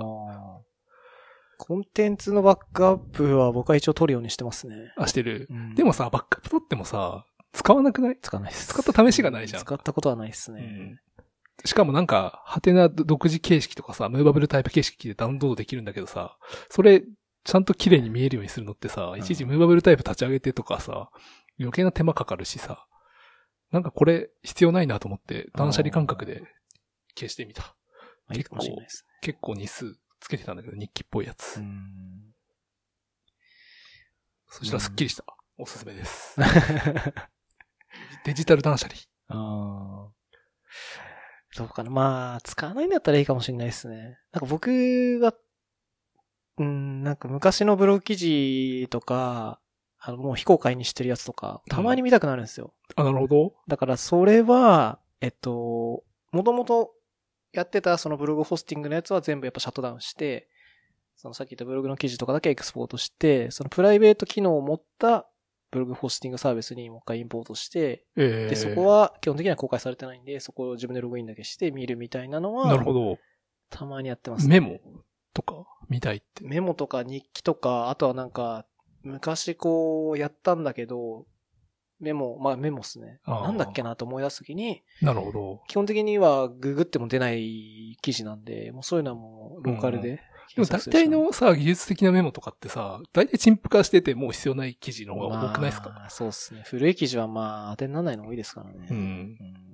[1.59, 4.75] コンテンツのバックアップは僕は一応取るようにしてますね。
[4.97, 5.47] あ、してる。
[5.49, 8.17] うんでもさ、バックアップ取ってもさ、使わなくない？
[8.21, 8.67] 使わないです。
[8.67, 10.61] 使った試しがないじゃん使ったことはないですね。
[10.61, 10.99] うん
[11.65, 16.37] しかもなんか、ハテナ独自形式とかさ、ムーバブルタイプ形式でダウンロードできるんだけどさ、
[16.69, 17.03] それ、
[17.43, 21.09] ちゃんと綺麗に見えるようにするのってさ、んいちいちムーバブルタイプ立ち上げてとかさ、
[21.59, 22.85] 余計な手間かかるしさ、
[23.71, 26.43] なんかこれ必要ないなと思って、断捨離感覚で
[27.15, 27.75] 消してみた。
[28.27, 31.59] まあいいかもしれないです結構日数つけてたんだけど、日記っぽいやつ。
[31.59, 31.67] ね。
[34.47, 35.25] そしたらスッキリした。
[35.57, 36.35] おすすめです。
[38.25, 38.99] デジタル断捨離。
[39.27, 40.09] あ
[41.53, 41.57] あ。
[41.57, 41.89] そうかな。
[41.89, 44.17] まあ、使わないんだったらいいかもしれないですね。
[44.31, 45.33] なんか僕が、
[46.57, 49.59] うん、なんか昔のブログ記事とか、
[49.99, 52.73] あの、もう非公開にしてるやつとか、たまに見たくなるんですよ。
[52.95, 53.53] あ、なるほど。
[53.67, 56.91] だからそれは、えっと、もともと
[57.53, 60.49] やってたそのブログホスティングのやつは全部やっぱシャットダウンして、
[61.15, 65.29] そのさっき言ったブログの記事とかだけエクスポートして、そのプライベート機能を持った
[65.73, 73.17] ブログホスティングサービスにもう一回インポートして、ええで、そこは基本的には公開されてないんで、そこを自分でログインだけして見るみたいなのは、なるほど。
[73.71, 74.79] たまにやってます、メモ
[75.33, 76.43] とか見たいって。
[76.43, 78.67] メモとか日記とか、あとはなんか、
[79.01, 81.25] 昔こうやったんだけど、
[81.99, 83.19] メモ、まあメモっすね。
[83.25, 85.61] なんだっけなと思い出すときに、なるほど。
[85.67, 90.21] 基本的にはググっても出ない記事なんで、もうそういうのはもうローカルで
[90.55, 96.63] でも大体のさ、技術的なメモとかってさ、大体陳腐化しててもう必要ない記事の方が多くないですか、まあそうですね。
[96.65, 98.87] 古い記事はまあ当てにならないの多いですからね。
[98.89, 98.97] うん。
[98.97, 99.73] うん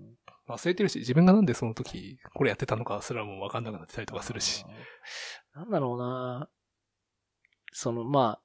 [0.50, 4.66] 忘れてるし、自分がなんでその時、これやってたのかすらもわかんなくなってたりとかするし。。
[5.54, 6.50] なんだろうな
[7.72, 8.42] その、まあ、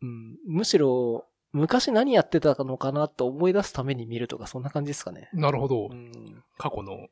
[0.00, 5.30] うん、むしろ、昔何やってたのかなと思い出すために見るとか、そんな感じですかね。
[5.32, 5.94] なるほどう。
[5.94, 6.44] ん。
[6.58, 7.08] 過去の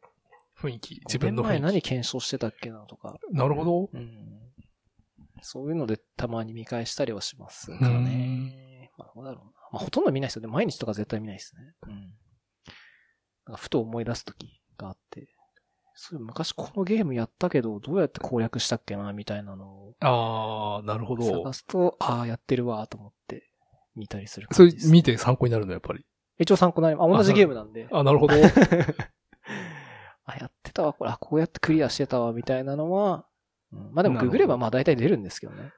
[0.56, 1.50] 雰囲気、自自分の雰囲気。
[1.50, 3.16] 前何検証してたっけなとか。
[3.32, 3.90] なるほど。
[3.92, 4.45] うん。
[5.42, 8.90] そういうのでたまに見返したりはしますかうんね。
[8.98, 9.50] まあ、どうだろうな。
[9.72, 10.48] まあ、ほとんど見ないですよね。
[10.48, 11.62] 毎日とか絶対見ないですね。
[11.86, 11.92] うん。
[13.46, 15.28] なんかふと思い出すときがあって。
[15.94, 21.52] そういう昔このゲームやったけど、どうやって攻略したっけな、みたいなのをあー、なるほど探。
[21.54, 23.50] すと、ああ、やってるわ、と思って
[23.94, 24.92] 見たりするそれ感じです。
[24.92, 26.04] 見て参考になるの、やっぱり。
[26.38, 27.14] 一応参考になります。
[27.14, 27.88] あ、同じゲームなんで。
[27.90, 28.34] あ、なるほど。
[30.26, 33.24] あ、やってたわ、これ、あ、こうやってクリアしてたわ、みたいなのは、うん
[33.92, 35.62] まあでもググればまあ大体出るんですけどね。
[35.62, 35.70] うん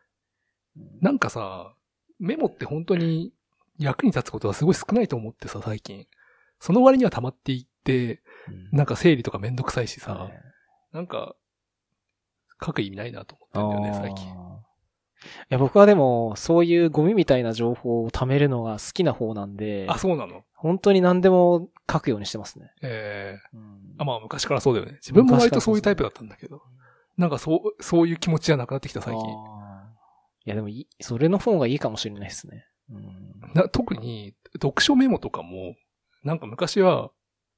[1.00, 1.74] なんかさ、
[2.20, 3.32] メモって本当に
[3.78, 6.06] 役に立つことがすごい少ないと思ってさ、最近。
[6.60, 10.32] その割には溜まっていって、うんなんか整理とかめんどくさいしさ、はい
[10.92, 11.34] なんか、
[12.64, 14.28] 書く意味ないなと思ってるんだよね、最近。
[14.28, 14.30] い
[15.48, 20.44] や、僕はでも、そういうゴミみたいな情報を貯めるのが好きな方なんで、あ、そうなの？
[20.54, 22.72] 本当に何でも書くようにしてますね。
[22.82, 24.92] ええうんあ、まあ昔からそうだよね。
[24.94, 26.62] 自分も割とそういうタイプだったんだけど。
[27.18, 29.22] なんかそう、そういう気持ちじゃなくなってきた最近。
[29.24, 29.26] い
[30.46, 32.64] や、でもいい、それの方がいいかもしれないですね。
[32.90, 33.52] うん。
[33.54, 35.74] な特に、読書メモとかも、
[36.22, 37.10] なんか昔は、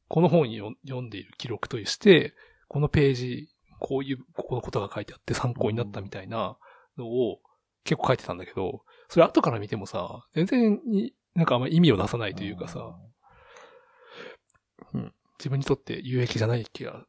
[0.09, 2.35] この本によ読んでいる記録として、
[2.69, 6.59] このページ、こういう、ここのことが書いてあって参考になったみたいな
[6.97, 7.41] のを
[7.85, 12.97] 結構書いてたんだけど、それ後から見てもさ、全然に、なんかあんま意味を出さないというかさ、
[14.95, 17.05] うん、自分にとって有益じゃない気が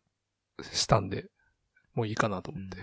[0.71, 1.29] したんで、
[1.93, 2.77] もういいかなと思って。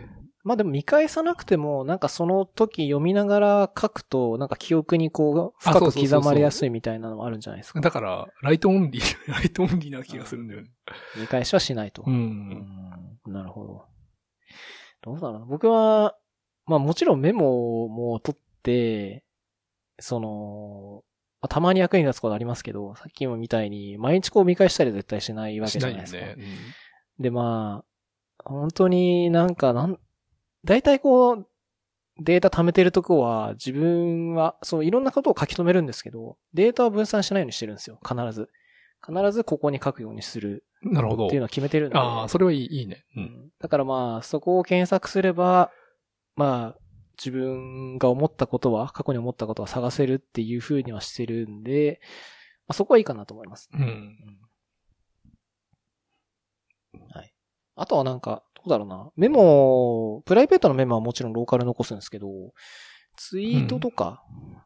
[0.45, 7.81] まあでも見返さなくても、なんかその時読みながら書くと、なんか記憶にこう、深く刻まれやすいみたいなのもあるんじゃないですか。
[7.81, 10.71] だから、ライトオンリー、 ライトオンリーな気がするんだよね。
[11.21, 12.03] 見返しはしないと。
[12.07, 12.11] う。
[12.11, 13.85] うんんなるほど。
[15.03, 15.47] どうだろうな。
[15.47, 16.17] 僕は、
[16.67, 19.25] まあもちろんメモも取って、
[19.99, 21.03] その、
[21.41, 26.43] まあたまに役に立つことありますけど、さっきもみたいに、毎日こう見返したりは絶対しないわけしないよじゃないですか。
[26.43, 26.49] ね。
[27.19, 27.88] で、まあ、
[28.49, 29.99] 本当になんかなん、
[30.65, 31.47] 大体こう、
[32.21, 38.01] データ貯めてるとこは、自分は、そう、いろんなことを書き留めるんですけど、データを分散しないようにしてるんですよ。
[38.03, 38.49] 必ず。
[39.07, 41.99] 必ずここに書くようにするうんなるほどっていうのは決めてるんで。
[41.99, 43.05] ああ、それはいいいいね。
[43.17, 43.21] う。
[43.21, 45.71] うんんだからまあ、そこを検索すれば、
[46.37, 46.81] まあ、
[47.19, 52.01] 自分が思ったことは、過去に思ったことは探せるっていう風にはしてるんで、
[52.69, 53.69] まあ、そこはいいかなと思います。
[53.73, 53.81] うん。
[53.81, 53.95] はい。
[57.79, 59.11] あとはなんか、どうだろうな。
[59.17, 62.29] メモ、プライベートのメモはもちろんローカル残すんですけど、
[63.17, 64.25] ツイートとか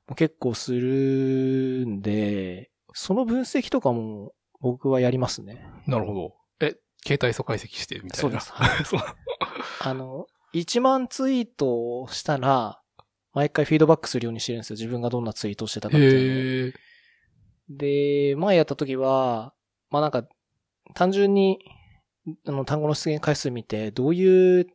[0.09, 5.67] も結構するんで、その分析とかも僕はやりますね。
[5.87, 6.35] なるほど。
[6.61, 8.17] え、携帯素解析してみたいな。
[8.17, 8.53] そうです。
[9.81, 12.81] あの、1万ツイートしたら、
[13.35, 14.75] 毎回フィードバックするようにしてるんですよ。
[14.75, 17.77] 自分がどんなツイートをしてたかっていうの。
[17.77, 19.55] で、前やった時は、
[19.91, 20.25] まあなんか、
[20.95, 21.59] 単純に、
[22.47, 24.67] あの、単語の出現回数見て、どういう、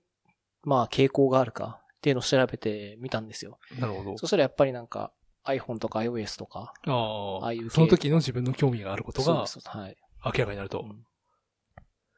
[0.63, 3.59] まあ傾向があるかっていうのを調べてみたんですよ。
[3.79, 4.17] なるほど。
[4.17, 5.11] そしたらやっぱりなんか、
[5.45, 9.97] iPhone とか iOS とか、ああいう系その時の自分の興味があることがはい。
[10.25, 10.81] 明らかになると。
[10.81, 11.03] うん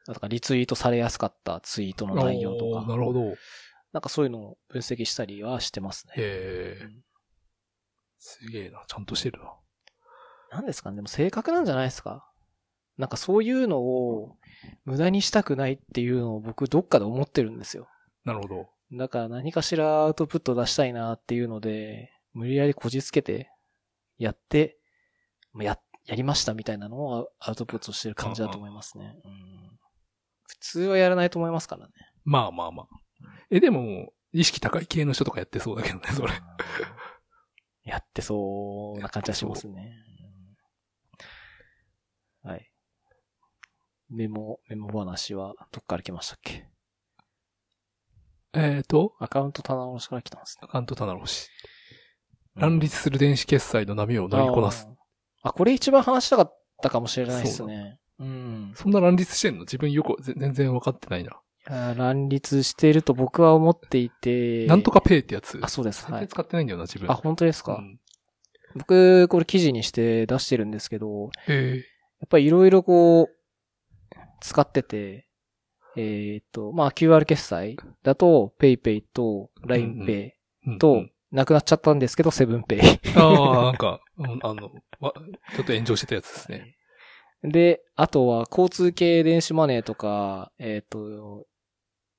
[0.06, 3.20] だからリツイートされやすかったツイートの内容とか、なるほど。
[3.20, 3.34] へ
[3.92, 6.14] なんかそういうのを分析したりはしてますね。
[6.16, 7.04] えうん。
[8.18, 8.82] すげえな。
[8.86, 9.52] ちゃんとしてるな。
[10.50, 12.28] なんですかねでも性格なんじゃないですか
[12.98, 14.36] なんかそういうのを
[14.84, 17.88] 無駄にしたくないっていうのを僕どっかで思ってるんですよ。
[18.24, 18.68] なるほど。
[18.92, 23.50] だから何かしらアウトプット出したいなっていうので、無理やりこじつけて、
[24.18, 24.78] やって、
[25.52, 29.16] まあや、やりましたみたいなのをアウトプットしてる感じだと思いますね。
[29.24, 29.78] うん、
[30.48, 31.92] 普通はやらないと思いますからね。
[32.24, 32.86] まあまあまあ。
[33.50, 36.32] え、でも、意識高い系の人とかやってそうだけどね、それ。
[37.84, 39.92] やってそうな感じはしますね。
[40.04, 40.10] うん
[42.42, 42.70] はい。
[44.10, 46.66] メモ、メモ話はどっから来ましたっけ？
[48.52, 50.66] えっと、アカウント棚卸しから来たんですね。
[50.68, 51.48] アカウント棚卸し。
[52.56, 54.88] 乱立する電子決済の波を乗りこなす。
[55.42, 57.98] あこれ一番話したかったかもしれないですね。
[58.18, 58.72] うん。
[58.74, 59.60] そんな乱立してんの？
[59.60, 61.40] 自分よくぜ全然分かってないな。
[61.94, 64.66] 乱立していると僕は思っていて。
[64.66, 65.60] なんとかペイってやつ。
[65.62, 66.10] あ、そうです。
[66.10, 66.26] はい。
[66.26, 67.08] 使ってないんだよな、自分。
[67.08, 68.00] あ、本当ですか、うん
[68.74, 71.30] 僕、これ記事にして出してるんですけど。
[71.48, 71.54] や
[72.24, 73.36] っぱりいろいろこう、
[74.40, 75.26] 使ってて、
[75.96, 80.30] えーっと、まあ QR 決済だと PayPay と LINEPay
[80.66, 82.98] うんと、うんなくなっちゃったんですけど、7Pay。
[83.16, 85.14] ああ、なんか、うんあの、わ
[85.54, 86.76] ちょっと炎上してたやつですね。
[87.44, 91.46] で、あとは交通系電子マネーとか、えーっと、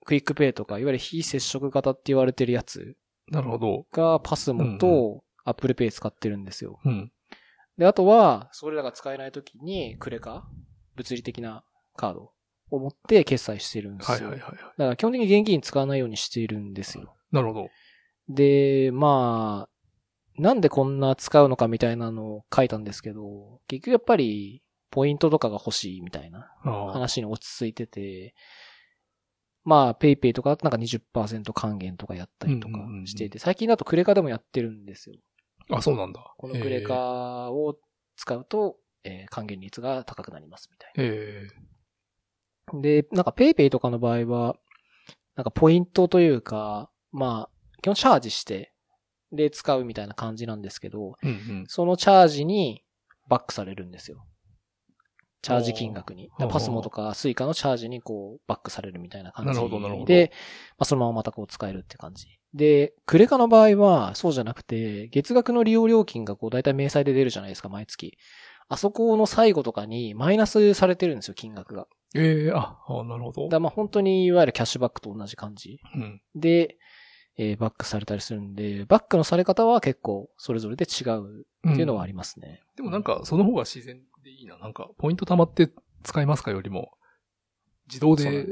[0.05, 2.95] QUICPay とか、いわゆる非接触型って言われてるやつ
[3.27, 3.85] なるほど。
[3.91, 6.79] がパスモうんと Apple Pay 使ってるんですよ。
[6.85, 7.11] うん。
[7.77, 10.47] で、あとは、それらが使えないときに、クレカ？
[10.95, 11.63] 物理的な
[11.95, 12.31] カード
[12.69, 14.29] を持って決済してるんですよ。
[14.29, 14.57] はいはいはいはい。
[14.57, 17.15] だから基本的に現金使わないようにしているんですよ。
[17.31, 17.69] なるほど。
[18.29, 28.35] で、まあ、なんでこんな使うのかみたいなのを書いたんですけど、結局やっぱり、ポイントとかが欲しいみたいな話に落ち着いてて、
[29.63, 35.15] まあ、ペイペイとかだとなんか20%還元とかやったりとかしていて、最近だとクレカでもやってるんですよ。
[35.69, 36.33] あ、そうなんだ。
[36.37, 37.77] このクレカを
[38.17, 41.47] 使うと、えー還元率が高くなりますみたいへえ。
[41.47, 41.70] な。
[42.73, 44.55] で、なんかペイペイとかの場合は、
[45.35, 48.73] なんかポイントというか、まあ、基本チャージして、
[49.31, 51.65] で使うみたいな感じなんですけど、うんうん。
[51.67, 52.83] そのチャージに
[53.29, 54.25] バックされるんですよ。
[55.41, 56.29] チャージ金額に。
[56.49, 59.55] パスモとかスイカのチャージにこうバックされるみたいな感じで。
[59.55, 60.31] なるほどなるほどで、
[60.77, 62.27] まあ、そのまままたこう使えるって感じ。
[62.53, 68.17] で、クレカの場合はそうじゃなくて、月額の利用料金がこう大体明細で出るじゃないですか、毎月。
[68.67, 71.87] あそこの最後とかにマイナスされてるんですよ、金額が。
[72.15, 75.79] ええあ、あなるほどだまあ本当にいわゆるキャッシュバックと同じ感じ。
[75.95, 76.21] うん。
[76.35, 76.77] で、
[77.37, 82.61] えーバックされたりするんで、バックのされ方は結構それぞれで違うっていうのはありますね。
[82.75, 84.57] でもなんか、その方が自然でいいな。
[84.57, 85.71] なんか、ポイント溜まって
[86.03, 86.91] 使いますかよりも、
[87.87, 88.45] 自動で。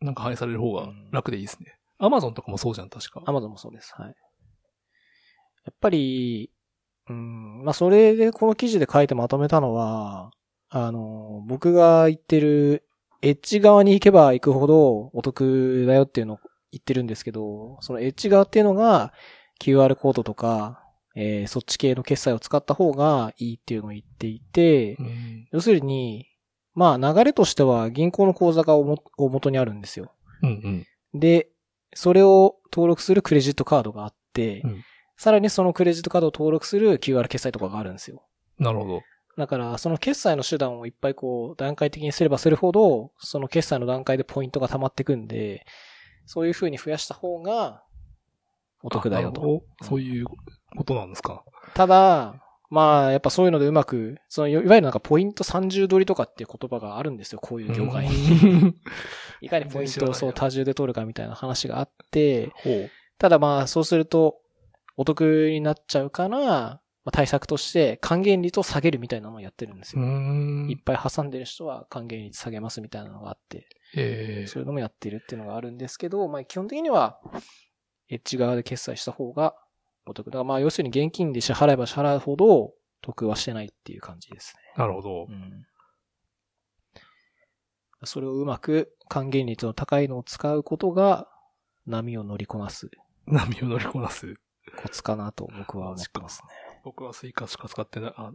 [0.00, 1.78] なんか反映される方が楽でいいですね。
[1.98, 3.22] アマゾンとかもそうじゃん、確か。
[3.26, 3.94] アマゾンもそうです。
[3.96, 4.08] はい。
[4.08, 4.12] や
[5.70, 6.50] っぱり、
[7.08, 10.30] うん、まあ、それでこの記事で書いてまとめたのは、
[10.68, 12.85] あの、僕が言ってる、
[13.22, 16.38] エッジ側に行けば行くほどお得だよっていうのを
[16.72, 19.12] 言ってるんですけど、そのエッジ側っていうのが
[19.60, 20.82] QR コードとか、
[21.14, 25.48] えーそっち系の決済を使った方がいいっていうのを言っていて、うん。
[25.52, 26.26] 要するに、
[26.74, 30.12] まあ流れとしては銀行の口座がおも大元にあるんですよ。
[30.42, 31.20] うんうん。
[31.20, 31.48] で、
[31.94, 34.84] それを登録するクレジットカードがあって、うん
[35.18, 38.26] さらにそのクレジットカードを登録する QR 決済とかがあるんですよ。
[38.58, 39.00] なるほど。
[39.36, 45.66] だから、その決済の手段をいっぱいこう、段階的にすればするほど、その決済の段階でポイントが溜まってくんで、
[46.24, 47.82] そういう風に増やした方が、
[48.82, 49.62] お得だよと。
[49.82, 50.26] そういう
[50.76, 51.44] ことなんですか。
[51.74, 58.16] ただ、まあ、やっぱそういうのでうまく、その、いわゆるなんかポイント30取りとかっていう言葉があるんですよ、こういう業界に。
[58.16, 58.74] に。
[59.42, 62.52] いかにポイントをそう多重で取るかみたいな話があって。
[63.18, 64.38] ただまあ、そうすると、
[64.96, 70.02] お得になっちゃうから、まあ、対策として還元率を下げるみたいなのをやってるんですよ。
[70.02, 73.68] んいっぱい挟んでる人は還元率下げますみたいなのがあって。
[73.94, 74.46] へえ。
[74.48, 77.20] そういうのもやってるっていうのがあるんですけど、まあ基本的には、
[78.08, 79.54] エッジ側で決済した方が
[80.04, 80.26] お得。
[80.26, 85.26] だからまあ要するに現金で支払えば支払うほど得はしてないっていう感じですなるほどね。
[85.30, 85.32] う。
[85.32, 85.66] ん。
[88.04, 91.28] それをうまく還元率の高いのを使うことが
[91.86, 92.90] 波を乗りこなす
[93.26, 94.34] 波を乗りこなす。
[94.76, 96.65] コツかなと僕は思ってますね。
[96.86, 98.12] 僕はスイカしか使ってない。
[98.16, 98.30] あ、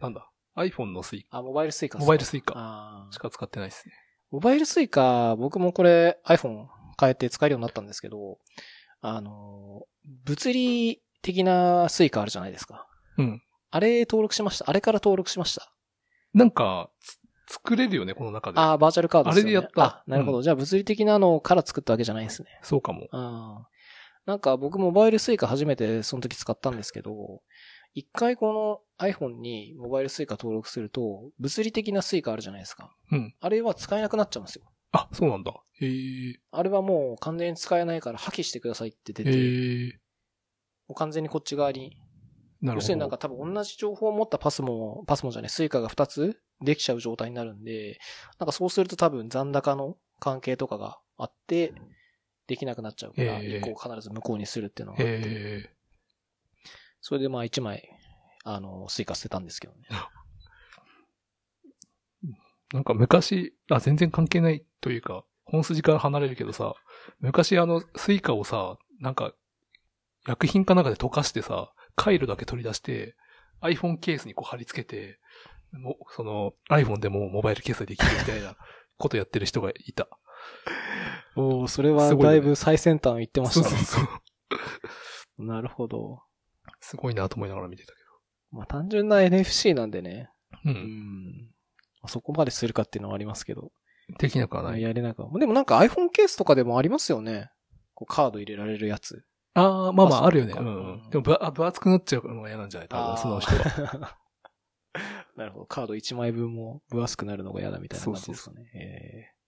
[0.00, 1.36] なんだ？iPhone のスイカ。
[1.36, 3.92] あ、モバイルスイカモバイルスイカしか使ってないですね。
[4.30, 6.64] モバイルスイカ、僕もこれ iPhone
[6.98, 8.38] 変えて使えるようになったんですけど、
[9.02, 9.82] あの、
[10.24, 12.88] 物理的なスイカあるじゃないですか。
[13.18, 13.42] うん。
[13.70, 14.70] あれ登録しました？
[14.70, 15.70] あれから登録しました？
[16.32, 17.18] なんか、つ
[17.52, 18.58] 作れるよね、この中で。
[18.58, 19.58] ああ、バーチャルカードですよね。
[19.58, 20.40] あれでやったあ、なるほど。
[20.40, 22.48] じゃあ物理的なのから作ったわけじゃないんですね。
[22.62, 23.08] そうかも。
[23.12, 23.68] ああ。
[24.26, 27.42] なんか僕モバイルスイカ初めてその時使ったんですけど、
[27.94, 28.52] 一回こ
[28.98, 32.94] の iPhone にモバイルスイカ登録すると、物理的なスイカあるじゃないですか。
[33.10, 33.34] うん。
[33.40, 34.64] あれは使えなくなっちゃうんですよ。
[34.92, 35.52] あ、そうなんだ。
[35.80, 36.40] へえ。
[36.50, 39.92] あれはもう完全に使えないから破棄してくださいって出て、へえ。
[40.88, 41.96] もう完全にこっち側に。
[42.60, 42.74] なるほど。
[42.74, 47.98] 要するになんか多分同じ情報を持ったパスモ、パスモじゃない、スイカが2つできちゃう状態になるんで、
[48.38, 51.72] なんかそうすると多分残高の関係とかがあって、
[52.46, 55.79] できなくなっちゃうから、へえ1個を必ず無効にするっていうのがあって。
[57.00, 57.88] それでまあ1枚、
[58.44, 59.88] あの、スイカ捨てたんですけどね。
[62.72, 66.74] なんか昔、あ、全然関係ないというか、本筋から離れるけどさ、
[67.18, 69.34] 昔あの、スイカをさ、なんか、
[70.26, 73.16] 薬品かなんかで溶かしてさ、回路だけ取り出して、
[73.62, 75.18] iPhone ケースにこう貼り付けて、
[75.72, 78.56] もうその iPhone でもモバイル決済できるみたいな
[78.96, 80.08] ことやってる人がいた。
[81.36, 83.68] おおそれはだいぶ最先端を言ってましたね。
[83.68, 84.10] そうそうそ
[85.38, 85.46] う。
[85.46, 86.22] なるほど。
[86.80, 87.98] すごいなと思いながら見てたけ
[88.52, 90.28] まあ単純な NFC なんでね。
[90.64, 90.70] ど。
[90.70, 90.74] う。
[90.74, 91.50] うんん。
[92.08, 93.70] そこまでするかっていうのはありますけど。
[94.18, 94.82] できなくはない。
[94.82, 95.30] やれなくは。
[95.38, 97.50] でもなんか iPhone ケースとかでもありますよね。
[97.94, 99.24] こうカード入れられるやつ。
[99.54, 100.52] ああ、まあまああるよね。
[100.52, 100.70] ううかんう
[101.06, 101.10] ん。
[101.10, 102.88] でも分あ分厚くなっちゃうのが嫌なんじゃない？
[102.88, 103.60] 多分、その人は。
[103.62, 104.18] は。
[105.36, 105.66] なるほど。
[105.66, 108.70] カード1枚分も分厚くなるのが嫌だみたいな感じですかね。
[108.74, 109.40] えー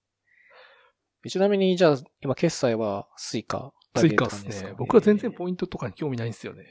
[1.29, 4.75] ちなみに、じゃあ、今決済はスイカだスイけってカですか？
[4.77, 6.65] 僕は全然えーポイントとかに興味ないんですよね。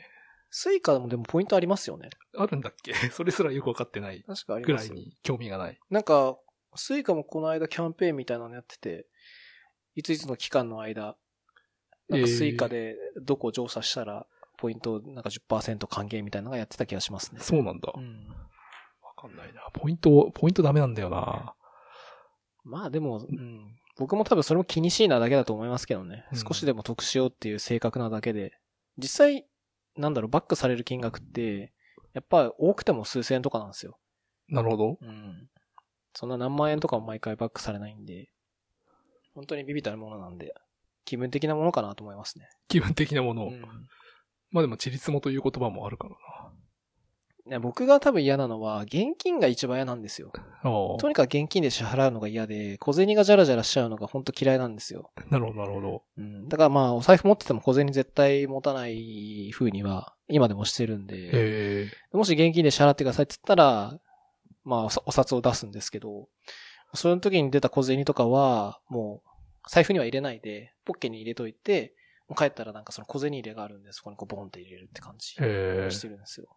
[0.53, 2.09] スイカもでもポイントありますよね。
[2.37, 2.93] あるんだっけ？
[3.09, 4.93] それすらよくわかってない確かありますよ。
[4.93, 5.79] ぐらいに興味がない。
[5.89, 6.37] なんか、
[6.75, 9.07] スイカもこの間キャンペーンみたいなのやってて、
[9.95, 11.17] いついつの期間の間、
[12.09, 17.39] なんかスイカでどこを乗車したら、ポイントなんか10%還元みたいなのがやってた気がしますね。
[17.41, 17.87] そうなんだ。
[17.91, 18.27] わうん。
[19.17, 19.67] かんないな。
[19.73, 21.55] ポイント、ポイントダメなんだよな。
[22.63, 23.77] まあでも、うん。
[23.97, 26.25] 僕も多分それも気にしいなだけだと思いますけどね。
[26.31, 28.53] うん少しでも得しようっていう性格なだけで。
[28.97, 29.47] 実際、
[30.01, 31.71] なんだろう、バックされる金額って、
[32.13, 33.97] やっぱ多くても数千円とかなんですよ。
[34.49, 34.97] なるほど。
[35.01, 35.49] うん。
[36.13, 38.29] そんな何万円とかも毎回バックされないんで、
[39.33, 40.53] 本当にビビたるものなんで、
[41.05, 42.49] 気分的なものかなと思いますね。
[42.67, 43.49] 気分的なものを。
[43.49, 43.61] うん
[44.53, 46.15] まあでも、ちりつもという言葉もあるから
[47.51, 50.31] ね僕が多分嫌なのは、現金が一番嫌なんですよ。
[50.63, 55.11] とにかく現金で支払うのが嫌で、小銭がジャラジャラしちゃうのが本当嫌いなんですよ。
[55.15, 55.23] あ。
[55.29, 56.03] なるほど、なるほど。
[56.17, 56.49] うん。
[56.49, 61.91] だからまあ、お財布持ってても小銭絶対持たない風には、今でもしてるんで。
[62.13, 63.99] もし現金で支払ってくださいって言ったら、
[64.63, 66.29] まあお札を出すんですけど、
[66.93, 69.29] その時に出た小銭とかは、もう、
[69.69, 71.93] 財布には入れないで、ポッケに入れといて、
[72.35, 75.33] 帰ったらなんかその小銭入れがあるんで、そこにこうボンって入れるって感じ。
[75.33, 76.47] してるんですよ。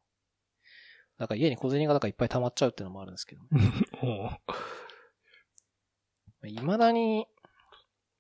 [1.19, 3.43] だから家に小銭がだからいっぱい溜まっちゃうっていうのもあるんですけど、
[4.03, 4.27] お
[6.47, 7.27] う未だに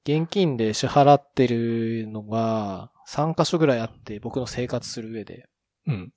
[0.05, 5.49] 現金で支払ってるのが3箇所ぐらいあって、僕の生活する上で。
[5.87, 6.13] うん。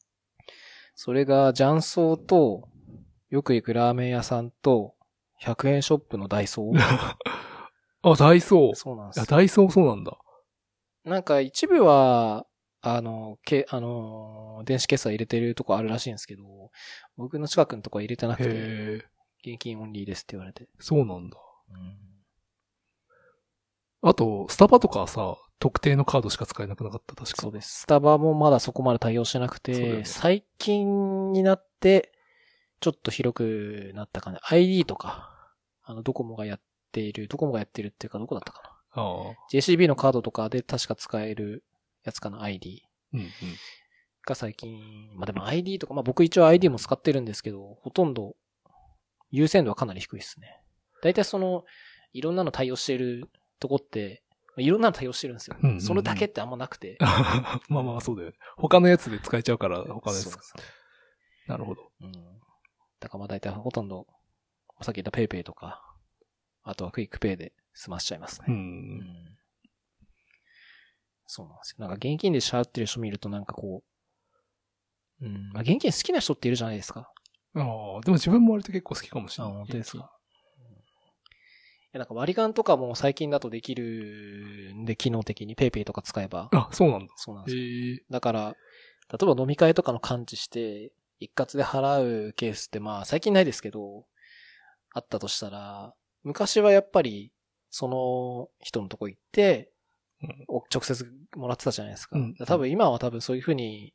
[0.96, 2.70] それが、雀荘と、
[3.30, 4.96] よく行くラーメン屋さんと、
[5.44, 6.80] 100円ショップのダイソー。
[8.02, 8.76] あ、ダイソー。
[8.76, 9.26] そうなんですよ。
[9.26, 10.18] ダイソーそうなんだ。
[11.04, 12.46] なんか一部は、
[12.82, 16.44] あの、け、あの、電子決済入れてるとこあるらしいんですけど、
[17.16, 19.08] 僕の近くのとこは入れてなくて。
[19.46, 20.68] 現金オンリーですって言われて。
[20.80, 21.38] そうなんだ。
[21.70, 22.08] うん
[24.04, 27.42] あと、スタバとかはさ、特定のカードしか使えなくなかった、確か。
[27.42, 27.82] そうです。
[27.82, 32.14] スタバもまだそこまで対応してなくて、ね最近になって、
[32.80, 34.40] ちょっと広くなったかな。
[34.44, 35.32] ID とか、
[35.84, 36.62] あの、ドコモがやっ
[36.92, 38.62] ている、ドコモがやってるっていうかどこだったか
[38.96, 39.36] な。
[39.52, 41.64] JCB のカードとかで確か使える
[42.08, 42.84] やつかな、ID
[43.14, 43.30] うんうん。
[44.26, 48.36] が最近、まあでも ID とか、まあ僕一応 ID も使ってるんですけど、ほとんど
[49.30, 50.62] 優先度はかなり低いですね。
[51.04, 51.66] 大体その、
[52.14, 53.30] いろんなの対応している
[53.60, 55.58] とこって、まあいろんなの対応してるんですよ。
[55.62, 56.98] うんうんうんそれだけってあんまなくて。
[57.68, 58.38] まあまあそうだよね。
[58.56, 61.92] 他のやつで使えちゃうから、他のやつそうそうなるほど。
[62.02, 62.12] うん。
[63.00, 64.08] だからまあ大体ほとんど、
[64.82, 65.84] さっき言った PayPay とか、
[66.64, 68.46] あとはクイックペイで済ましちゃいますね。
[68.50, 68.52] う。
[68.52, 69.37] うんん
[71.28, 71.88] そうなんですよ。
[71.88, 73.84] なんか現金で支払ってる人見るとなんかこ
[75.22, 77.12] う、うん、まあ、現金好きな人っているじゃないですか。
[77.56, 77.64] ああ、
[78.02, 79.58] でも自分も割と結構好きかもしれあ、ない。
[79.58, 80.12] 本当ですか。
[81.86, 86.50] いや、なんか割り勘とかも最近だとできるんで、機能的に PayPay とか使えば。
[86.52, 87.14] あ、そうなんだ。
[87.16, 87.64] そうなんですよ。
[87.64, 88.04] へえ。
[88.10, 88.56] だから、
[89.12, 94.06] 例えば飲み会とかの感知して、一括で払うケースってまあ最近ないですけど、
[94.94, 97.32] あったとしたら、昔はやっぱり、
[97.70, 99.72] その人のとこ行って、
[100.24, 101.06] うんお直接
[101.36, 102.18] もらってたじゃないですか。
[102.18, 103.94] うん多分今は多分そういうふうに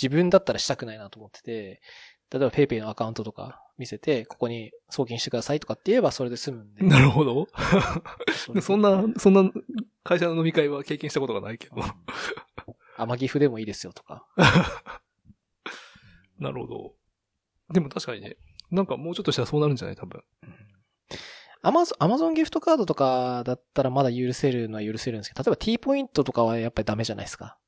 [0.00, 1.80] 自分だったらしたくないなと思ってて、
[2.30, 6.84] 例えば PayPay のアカウントとか見せて、ここに送金してくださいとかって言えばそれで済むんで。
[6.84, 7.48] なるほど。
[8.60, 9.50] そんな、そんな
[10.04, 11.76] 会社の飲み会は経験したことがないけど。
[12.98, 14.26] 天岐阜でもいいですよとか。
[16.38, 16.94] なるほど。
[17.72, 18.36] でも確かにね、
[18.70, 19.96] なんかもうちょっとしたらそうなるんじゃない？
[19.96, 20.22] 多分。
[21.62, 27.58] アマゾン、アマゾンギフトカードとかだったらまだ許せるのは許せるんですけど、例えば T ポイントとかはやっぱりダメじゃないですか。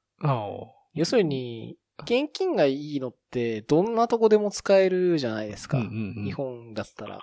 [0.94, 5.78] 要するに、現金がいいのってどんなとこでも使えるじゃないですか。
[5.78, 7.20] うんうんうん日本だったら。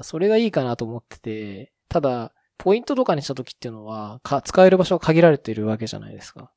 [0.00, 6.52] それがいいかなと思ってて、ただ、ポイントとかにした時っていうのは、か、使える場所が限られているわけじゃないですか。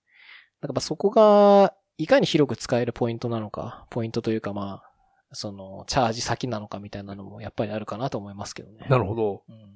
[0.62, 4.91] だからそこが、いかに広く使えるポイントなのか、ポイントというかまあ、
[5.34, 8.86] その、チャージ先なのかみたいなのもやっぱりあるかなと思いますけどね。
[8.90, 9.44] なるほど。
[9.48, 9.68] うん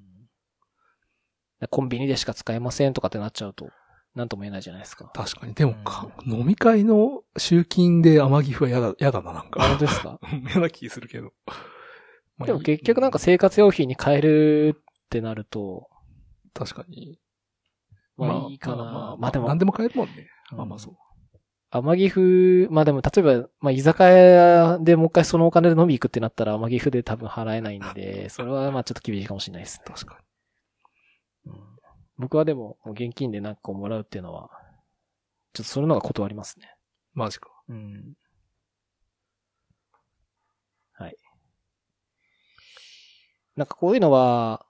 [1.71, 3.69] コンビニでしか使えませんとかってなっちゃうと、
[4.13, 5.09] なんとも言えないじゃないですか。
[5.15, 5.53] 確かに。
[5.53, 9.75] でもか、飲み会の集金で天岐阜は嫌だ、嫌だな、なん本か。
[9.79, 10.19] 当ですか？
[10.51, 11.31] 嫌な気するけど。
[12.37, 15.89] まあでも結局なんか、生活用品に変えるってなると、
[16.53, 17.19] 確かに。
[18.17, 18.75] まあいいかな。
[18.75, 20.29] まあ、まあまあでも何、でも買えるもんね。
[20.51, 20.95] うんまあまあそう。
[21.79, 29.85] 天岐阜、まあでも例えば、まあ居酒屋でもう一回そのお金で飲み行くってなったら天岐阜で多分払えないんで、それはまあちょっと厳しいかもしれないですね。
[29.87, 30.19] 確か
[31.45, 31.75] うん
[32.17, 34.49] 僕はでも、現金でなんかをもらうっていうのは、
[35.53, 36.65] ちょっとそれのが断りますね。
[37.15, 37.21] に。
[37.21, 37.49] マジか。
[37.67, 38.13] うん。
[40.93, 41.17] はい。
[43.55, 44.65] なんかこういうのは、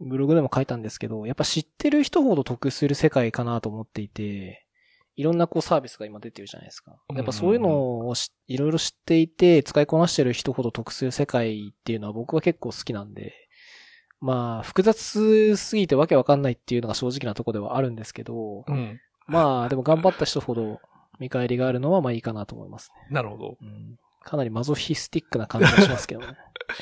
[0.00, 4.65] ブログでも書いたんですけど、やっぱ知ってる人ほど得する世界かなと思っていて、
[5.16, 6.96] いろんなこうサービスが今出てるじゃないですか。
[7.14, 13.32] やっぱそういうのをしいろいろ知っていて、使いこなしてる人ほど得する世界っていうのは僕は結構好きなんで、
[14.20, 19.00] まあ、複雑すぎてわけわかんないっていうのが正直なところではあるんですけど、うん。
[19.26, 20.80] まあ、でも頑張った人ほど
[21.18, 23.14] 見返りがあるのはまあいいかなと思いますね。
[23.14, 23.56] なるほど。
[23.60, 23.96] うん
[24.26, 26.36] かなりマゾヒスティックな感じがしますけどね。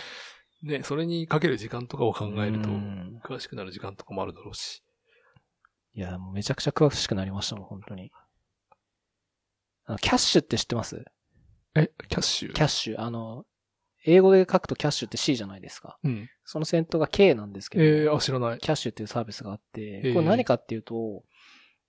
[0.62, 4.82] ね、それにかける時間とかを考えるとう、ん詳しくなる時間とかもあるだろうし。
[5.92, 8.10] いや、もうめちゃくちゃ詳しくなりましたもん、本当に。
[10.00, 11.04] キャッシュって知ってます？
[11.74, 12.52] え、キャッシュ？
[12.52, 13.00] キャッシュ。
[13.00, 13.44] あの、
[14.06, 15.98] 英語で書くとキャッシュって C じゃないですか。
[16.04, 16.28] うん。
[16.44, 18.58] その先頭が K なんですけど、えー、あ、知らない。
[18.58, 21.24] キャッシュっていうサービスがあってえ、ーこれ何かっていうと、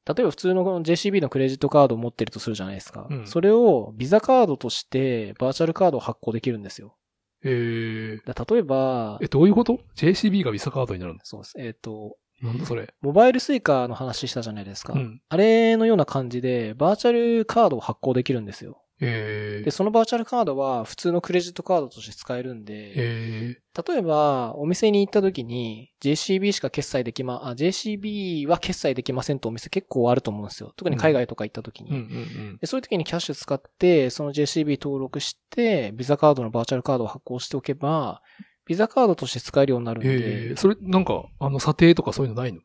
[0.07, 3.07] 例えば普通のこの JCB のクレジットカードを持ってるとするじゃないですか。
[3.09, 6.95] うんそれをビザカードとしてバーチャルカードを発行できるんですよ。
[7.43, 11.29] えー、だ例えばえ、、どういうこと ?JCB がビザカードになるんです。
[11.29, 11.53] そうです。
[11.59, 12.93] えっ、と、なんだそれ。
[13.01, 14.93] モバイルスイカの話したじゃないですか。
[14.93, 15.21] うん。
[15.29, 18.81] あれのような感じで、バーチャルカードを発行できるんですよ。
[19.01, 23.57] えで、そのバーチャルカードは普通のクレジットカードとして使えるんで、え
[23.87, 30.71] 例えば、お店に行った時に JCB しか決済できま、あ、JCB は決済できませんとお店結構あると思うんですよ。
[30.77, 31.89] 特に海外とか行った時に。
[31.89, 32.05] うんうんう
[32.53, 32.57] ん。
[32.57, 38.21] でそういう時にキャッシュ使って、その JCB 登録して、ビザカードのバーチャルカードを発行しておけば、
[38.65, 40.09] ビザカードとして使えるようになるんで、
[40.49, 42.61] ええそれ、なんか、あの、査定とかそういうのないの？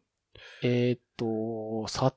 [0.63, 2.15] えーっと、さ、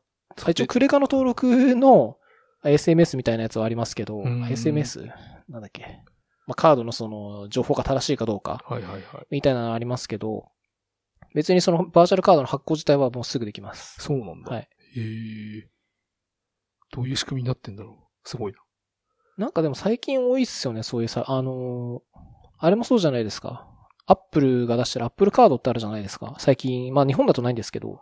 [0.48, 2.18] 一応クレカの登録の
[2.64, 5.10] SMS みたいなやつはありますけど、うん SMS?
[5.50, 5.82] なんだっけ？
[6.48, 9.04] まあ、カードのその情報が正しいかどうか、はいはいはい。
[9.30, 10.50] みたいなのありますけど、
[11.36, 13.96] 別にそのバーチャルカードの発行自体はもうすぐできます。
[14.02, 14.52] そうなんだ。
[14.52, 14.62] はい。
[14.62, 14.68] へ
[15.60, 15.70] え
[16.92, 18.30] どういう仕組みになってんだろう？
[18.30, 18.60] すごいな。
[19.38, 22.20] なんかでも最近多いっすよね、そういうさ、あのー
[22.60, 23.68] あれもそうじゃないですか。
[24.06, 26.36] アップルが出してるアップルカードってあるじゃないですか。
[26.40, 28.02] 最近、まあ日本だとないんですけど、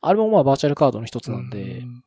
[0.00, 2.04] あれもまあバーチャルカードの一つなんで、うん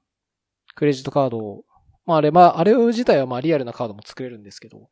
[0.75, 1.63] クレジットカードを、
[2.05, 4.89] まああれ、まああれ自体はまあリアルなカードも作れるんですけど、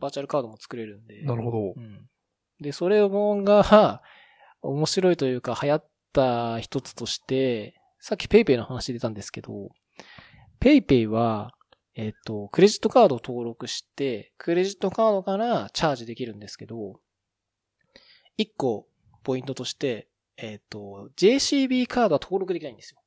[0.00, 1.22] バーチャルカードも作れるんで。
[1.22, 1.80] なるほどう。
[1.80, 2.08] ん。
[2.60, 4.02] で、それもが、
[4.62, 9.70] 面白いというか流行った一つとして、さっき PayPay の話出たんですけど、
[10.60, 11.52] PayPay は、
[11.96, 17.00] えっ、と、クレジットカードを登録して、クレジットカードからチャージできるんですけど、
[18.36, 18.86] 一個
[19.22, 23.00] ポイントとして、えっ、と、JCB カードは登録できないんですよ。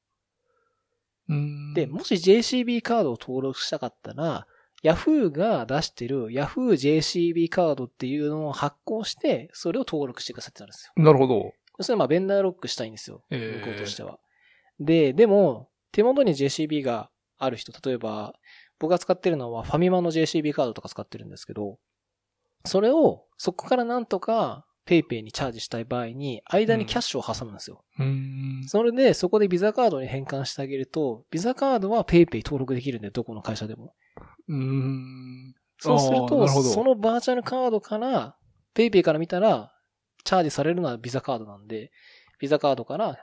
[1.30, 4.48] うんで、もし JCB カードを登録したかったら、
[4.84, 11.04] Yahoo が出してる Yahoo JCB カードっていうのを発行して、それを登録してくださってたんですよ。
[11.04, 11.54] なるほど。
[11.80, 13.24] それはまあベンダーロックしたいんですよ。
[13.30, 14.20] え向こうとしては。
[14.80, 18.36] で、でも、手元に JCB がある人、例えば、
[18.80, 21.80] 僕が使ってるのはファミマの JCB カードとか使ってるんですけど、
[22.66, 27.84] それを、そこからなんとか PayPay にチャージしたい場合に、間にキャッシュを挟むんですよ。
[28.00, 28.64] うーん。
[28.68, 33.94] それで、そこでビザカードに変換してあげると、ビザカードは PayPay 登録できるんで、どこの会社でも。
[34.48, 35.56] うーん。
[35.80, 38.36] そうすると、そのバーチャルカードから、
[38.74, 39.74] PayPay から見たら、
[40.24, 41.92] チャージされるのはビザカードなんで、
[42.40, 43.18] ビザカードから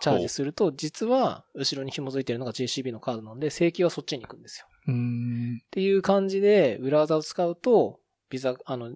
[0.00, 4.66] チャージすると、実は、後ろに紐づいてるのが JCB のカードなんで、請求はそっちに行くんですよ。
[4.86, 5.62] うーん。
[5.64, 8.00] っていう感じで、裏技を使うと、
[8.30, 8.94] ビザ、あの、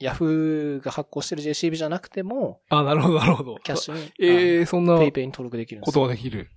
[0.00, 3.56] ヤフーが発行してる JCB じゃなくても、あ、なるほど、なるほど。
[3.62, 5.92] Kyash に、ええー、そんなペイペイに登録できるこ。
[5.92, 6.50] とができる。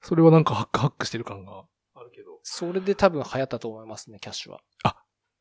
[0.00, 2.38] それはなんかハックハックしてる感があるけど。
[2.42, 4.60] それで多分流行ったと思いますね、 Kyash は。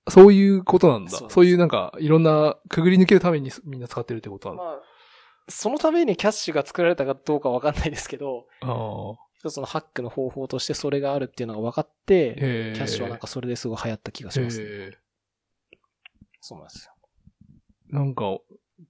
[0.10, 1.12] そういうことなんだ。
[1.12, 4.64] そそうういうなんか、いろんな、くぐり抜けるためにみんな使ってるってことなんだ。
[4.64, 4.82] まあ、
[5.48, 9.32] そのためにキャッシュが作られたかどうかわかんないですけど、ああ。
[9.38, 14.92] 一つのハックの方法としてそれがあるっていうのが分かって、ええキャッシュはなんかそれですごい流行った気がします、ねえ
[16.42, 16.94] そうなんですよ。
[17.92, 18.40] えなんか、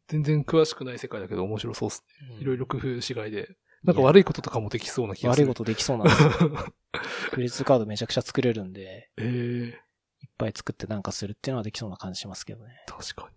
[0.07, 2.37] 全然詳しくない世界だけど面白そうっすね。
[2.39, 3.55] いろいろ工夫しがいで。
[3.83, 5.47] なんか悪いこととかもできそうな気がする。
[5.47, 6.29] 悪いことできそうなんですよ。
[7.31, 9.81] クレジットカードめちゃくちゃ作れるんで、ええ
[10.23, 12.83] いっぱい作ってなんかするっていうのはできそうな感じしますけどね。
[12.87, 13.35] 確かに。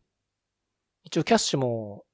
[1.05, 2.05] 一応キャッシュも、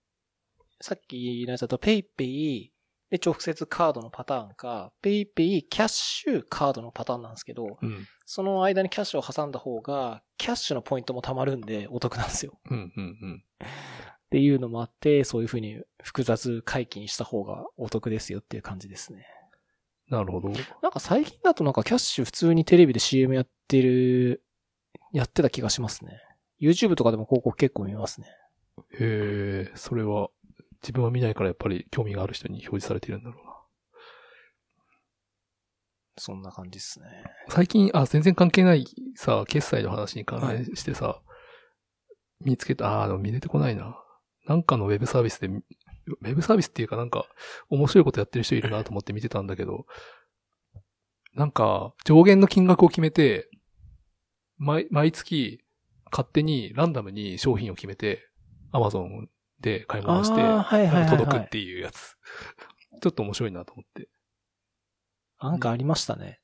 [0.80, 2.70] さっきのやつだと PayPay
[3.10, 8.06] で直接カードのパターンか、PayPay キャッシュカードのパターンなんですけど、うん。
[8.24, 12.60] その間にキャッシュを挟んだ方が、キャッシュのポイントも貯まるんでお得なんですよ。
[12.70, 13.44] うん、うん、うん。
[13.64, 13.66] っ
[14.30, 19.26] ていうのもあって、そういう風に複雑回帰にした方がお得ですよっていう感じですね。
[20.08, 20.50] なるほど。
[20.82, 24.44] なんか最近だとなんかキャッシュ普通にテレビで CM やってる、
[25.12, 26.20] やってた気がしますね。
[26.60, 28.28] YouTube とかでも広告結構見ますね。
[28.98, 30.28] へえ、それは、
[30.82, 33.50] 自分は見ないからやっぱり興味がある人に表示されているんだろうな。
[36.16, 37.06] そんな感じですね。
[37.48, 41.22] 最近、あ、全然関係ないさ、決済の話に関連してさ、
[42.40, 43.96] 見つけた、あー、でも見出てこないな。
[44.46, 47.26] なんかのウェブサービスで、ウェブサービスっていうかなんか、
[47.70, 49.86] 面白いことやってる人いるなと思って見てたんだけど、
[51.34, 53.48] なんか、上限の金額を決めて、
[54.58, 55.64] 毎、毎月、
[56.10, 58.28] 勝手にランダムに商品を決めて、
[58.72, 59.28] アマゾン
[59.60, 62.16] で買い物して、届くっていうやつ。
[63.02, 64.08] ちょっと面白いなと思って。
[65.40, 66.40] なんかありましたね。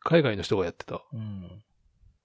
[0.00, 1.02] 海外の人がやってた。
[1.12, 1.64] うん。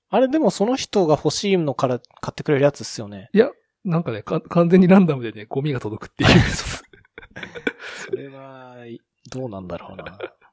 [0.09, 3.29] あれでもその人が欲しいのから買ってくれるやつっすよね。
[3.33, 3.51] いや、
[3.83, 6.83] なんかね、か完全にランダムでね、ゴミが届くっていうやつ。
[8.05, 8.75] それは、
[9.31, 10.03] どうなんだろうな。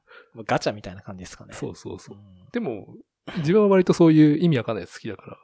[0.33, 1.53] まあガチャみたいな感じですかね。
[1.53, 2.19] そうそうそうう。
[2.19, 2.95] んでも、
[3.37, 5.37] 自分は割とそういう意味わかんないやつ好きだから。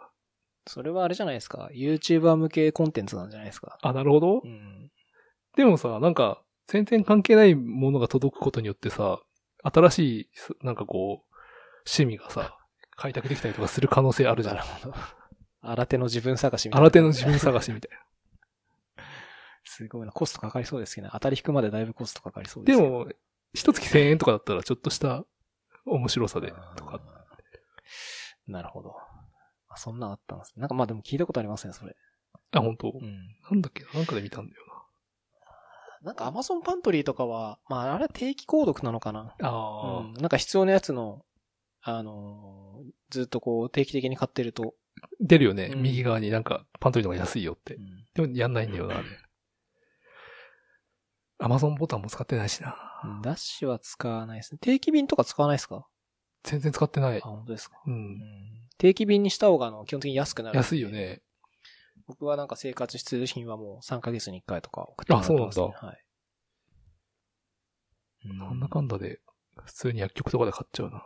[0.68, 1.70] それはあれじゃないですか。
[1.74, 3.78] YouTuber 向けコンテンツなんじゃないですか。
[3.82, 4.47] あ、なるほどう。
[4.47, 4.91] ん。
[5.55, 9.22] でもさ、なんか、全然関係ないものが届くことによってさ、
[9.63, 10.30] 新しい、
[10.63, 11.36] なんかこう、
[11.88, 12.57] 趣味がさ、
[12.95, 14.57] 開拓できたりとかする可能性あるじゃん。
[15.61, 16.86] 新手の自分探しみたいな。
[16.88, 17.91] 新手の自分探しみたい
[19.63, 20.11] すごいな。
[20.11, 21.11] コストかかりそうですけどね。
[21.13, 22.68] 当たり引くまでだいぶコストかかりそうな。
[22.68, 23.05] でけど。
[23.05, 23.15] ですも、
[23.53, 25.26] 一月千円とかだったらちょっとした
[25.86, 26.97] 面白さで、とか。
[26.97, 27.18] うん
[28.47, 28.95] なるほど。
[29.78, 30.61] あそんなんあったんですね。
[30.61, 31.95] なんかまあでも聞いたことありますね、それ。
[32.51, 33.28] あ、本当、うん。
[33.49, 33.84] なんだっけ？
[33.97, 34.63] なんかで見たんだよ
[36.03, 39.36] なんか Amazon パントリーとかは、まああれは定期購読なのかな。
[39.39, 39.47] な。
[39.49, 40.13] ああ、うん。
[40.13, 41.25] なんか必要なやつの、
[41.82, 44.73] あのーずっとこう定期的に買ってると。
[45.19, 47.80] 出るよね、うん右側になんかパントリーの方が安いよってう。
[47.80, 49.05] んでもやんないんだよな、あれ。
[51.39, 52.75] アマゾンボタンも使ってないしな。
[53.23, 54.59] ダッシュは使わないですね。
[54.59, 55.88] 定期便とか使わないですか？
[56.43, 57.21] 全然使ってないあ、。
[57.21, 57.77] 本当ですか？
[57.85, 57.89] う。
[57.89, 58.19] うんん。
[58.77, 60.57] 定期便にした方があの基本的に安くなる。
[60.57, 60.89] 安いよ。
[60.89, 61.21] ね。
[62.07, 65.45] 僕はなんか生活必需品はもう3ヶ月に1回とか送ってます、ね。
[65.45, 66.03] あそうはい。
[68.29, 69.19] うんなんだかんだで、
[69.65, 70.97] 普通に薬局とかで買っちゃうな。
[70.97, 71.03] あ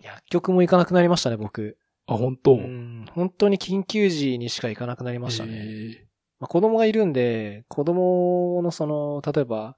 [0.00, 1.78] 薬局も行かなくなりましたね、僕。
[2.06, 2.54] あ、本当？
[2.54, 3.06] うん。
[3.12, 5.52] 本当に緊急時にしか行かなくなりましたね。
[5.54, 6.06] え
[6.38, 9.76] まあ、子供がいるんで、子供のその、例えば、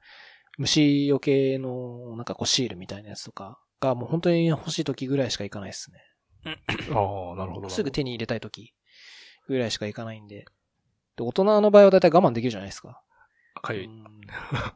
[0.57, 5.99] 虫除けの、なんかこうシールみたいなやつとかが、もう本当に欲しい時ぐらいしか行かないですね。
[6.45, 7.70] ーああ、なるほどな。
[7.70, 8.74] すぐ手に入れたい時
[9.47, 10.47] ぐらいしか行かないんで。
[11.16, 13.01] で、大人の場合はだいたい我慢できるじゃないですか。
[13.62, 13.85] かゆい。
[13.87, 14.05] うん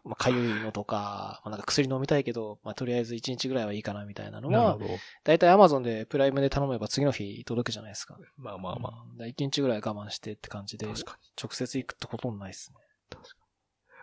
[0.05, 4.99] まあ、かゆいのとか、まあ、なんか薬飲みたいけど、まあ、とりあえず1日ぐらいはいいかなみたいなのはなるほ、ど。
[5.25, 8.19] だいたい Amazon でプライムで頼めば次の日届くじゃないですか。
[8.37, 10.91] まあまあまうんだから1日ぐらい我慢してって感じで、あ。
[10.91, 11.29] 確かに。
[11.43, 12.79] 直接行くってほとんどないですね。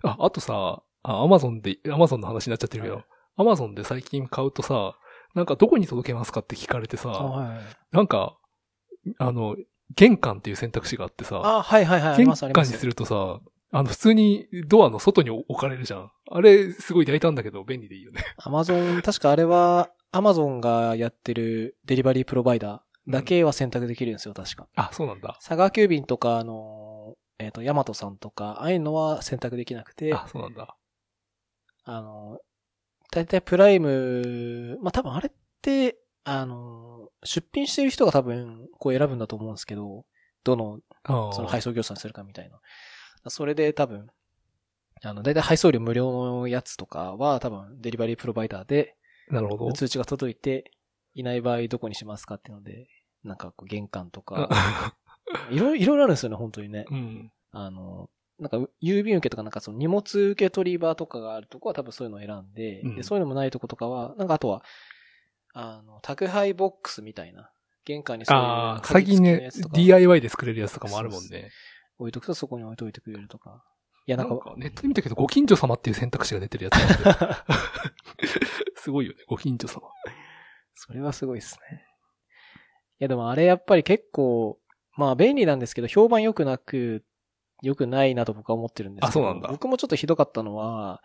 [0.03, 3.05] あ、あとさ、あ、アマゾンで、アマゾンの話になっちゃってるけどはい、
[3.35, 4.97] アマゾンで最近買うとさ、
[5.33, 7.59] なんかどこに届けますかって聞かれてさ、はいはい。
[7.91, 8.37] なんか、
[9.17, 9.55] あの、
[9.95, 12.17] 玄関っていう選択肢があってさ、あ、はいはいはい。
[12.17, 12.33] 玄。
[12.53, 16.11] 関にするとさ、あの、普通にドアの外に置かれるじゃん。
[16.31, 18.23] あれ、すごい大胆だけど便利でいいよね。
[18.37, 24.67] アマゾン、確かあれは、アマゾンがやってるデリバリープロバイダーだけは選択できるんですよ、確か。
[24.75, 25.37] あ、そうなんだ。
[25.39, 30.77] 佐川急便とか、あの、えっ、と、ヤマトさんとか、ああいうのは選択できなくて、あ、そうなんだ。
[31.83, 32.39] あの、
[33.15, 40.05] 大体プライム、まあ、多分あれって、あの、出品してる人が多分、こう選ぶんだと思うんですけど、
[40.43, 42.59] どの、あその配送業者にするかみたいな。
[43.29, 44.09] それで多分、
[45.01, 48.97] あの、大体配送料無料のやつとかは多分、デリバリープロバイダーで、
[49.29, 49.71] なるほど。
[49.71, 50.73] 通知が届いて、
[51.13, 52.89] いない場合どこにしますかっていうので、
[53.23, 54.93] なんかこう玄関とか、
[55.51, 56.85] いろいろ、いろいろあるんですよね、本当にね。
[56.91, 57.31] うん。
[57.51, 58.09] あの、
[58.39, 64.63] なんか郵便受けとかなんかその荷物受け取り場とかがあるとこは多分そういうのを選んで、うんでそういうのもないとことかは、なんかあとは、
[65.53, 67.51] あの、宅配ボックスみたいな、
[67.85, 71.49] 玄関にそういうああ、最近ね DIY で作れるやつとかもあるもんね。
[71.97, 73.63] 置いとくとそこに置いといてくれるとか。
[74.05, 76.75] いや、なか、なんんかネットで見たけど、ご近所様っていう選択肢が出てるやつ
[78.83, 79.81] すごいよね、ご近所様。
[80.73, 81.85] それはすごいですね。
[82.99, 84.59] いや、でもあれやっぱり結構、
[84.97, 87.03] まあ便利なんですけど、評判良くなく、
[87.65, 89.09] 良くないなと僕は思ってるんですけど。
[89.09, 91.01] あそうなんだ僕もちょっとひどかったのは、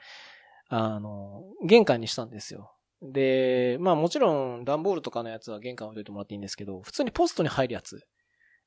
[0.68, 2.72] あの、玄関にしたんですよ。
[3.02, 8.06] で、まあもちろん段ボールとかのやつは玄関置いといてもらっていいんですけど、普通にポストに入るやつ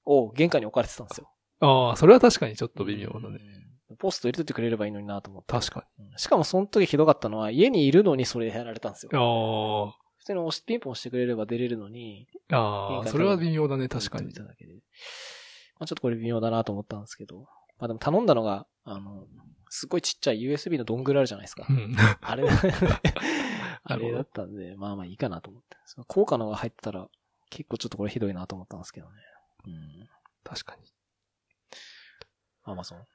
[0.05, 1.29] を玄関に置かれてたんですよ。
[1.59, 3.39] ああ、それは確かにちょっと微妙だね。
[3.57, 3.63] うん
[3.99, 5.53] ポスト入れといてくれればいいのになと思って。
[5.53, 9.11] 確かうんしかもその時ひどかったのは、家にいるのにそれやられたんですよ。
[9.11, 9.93] に。
[10.17, 14.33] 普通に押しピンポンしてくれれば出れるのに、ああ、それは微妙だね、確かに。
[14.33, 14.43] ま
[15.81, 17.45] あ、ちょっとこれ微妙だなと思ったんですけど。
[17.79, 19.25] まあでも頼んだのが、あの、
[19.69, 21.73] すごいちっちゃい USB のドングルあるじゃないですかう。
[21.73, 21.95] ん。
[22.21, 22.43] あれ、
[23.83, 25.77] あれだったんで、まあまあいいかなと思って。
[25.85, 27.07] その効果のが入ってたら、
[27.49, 29.13] 結構ちょっとこれひどいなと思ったんですけどね。
[29.65, 30.09] うん。
[30.43, 30.81] 確かに。
[32.63, 33.05] アマゾン。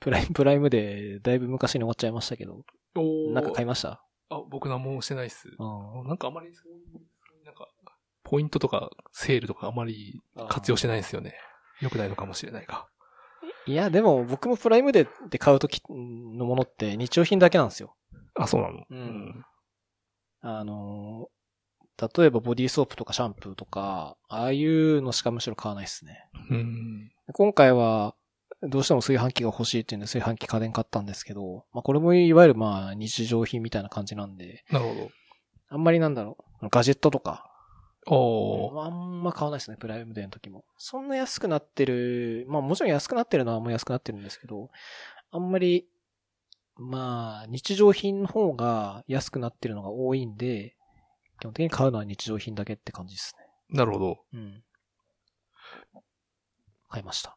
[0.00, 4.02] プライム、プライムで、だいぶ昔に終わっちゃいましたけど、おなんか買いまました？
[4.30, 5.48] あ、僕何もしてないっす。
[5.58, 7.68] うんなんかあまりそういう、なんか、
[8.22, 11.34] ポイントとかセールとかあまり活用してないんですよね。
[11.80, 12.86] 良くないのかもしれないが。
[13.66, 17.96] いや、でも僕もプライムデーで買うときのものって日用品だけなんですよ。
[18.34, 18.84] あ、そうなの？
[18.88, 19.44] うん。
[20.40, 21.28] あの、
[21.98, 26.28] 例えばボディーソープとかシャンプーとか、ああいうのしかむしろ買わないですね。
[26.50, 27.10] うん。
[27.32, 28.14] 今回は、
[28.62, 35.10] どうしても炊飯器が欲しいっていうんで炊飯器家電買ったんですけど、まあこれもいわゆるまあ日常品みたいな感じなんで、なるほど。
[35.68, 37.50] あんまりなんだろう、ガジェットとか、
[38.06, 38.80] おー。
[38.82, 40.64] あんま買わないですね、プライムデーの時も。
[40.78, 44.70] そんな安くなってる、まあもちろん安くなってるのはもう安くなってるんですけど、
[45.30, 45.88] あんまり、
[46.76, 50.76] まあ日常品の方が安くなってるのが多いんで、
[51.40, 53.34] 基本的に買うのは日常品だけって感じです
[53.70, 54.06] なるほど。
[54.08, 54.18] ね。
[54.34, 54.64] うん。
[56.88, 57.36] 買いました。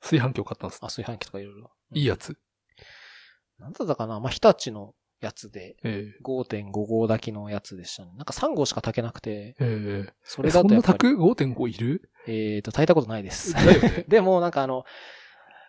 [0.00, 0.80] 炊飯器を買ったんです。
[0.82, 1.70] あ、炊飯器とかいろいろ。
[1.94, 2.36] いいやつ。
[3.58, 4.20] なんだったかな？
[4.20, 4.94] まあ日立の
[5.24, 8.12] やつで、え5.5号炊きのやつでしたね。
[8.16, 12.10] なんか3号しか炊けなくて、ええそえそんなれだとやっぱり、炊く ?5.5 いる？
[12.26, 13.54] えっ、と、炊いたことないです。
[14.08, 14.84] でも、なんかあの、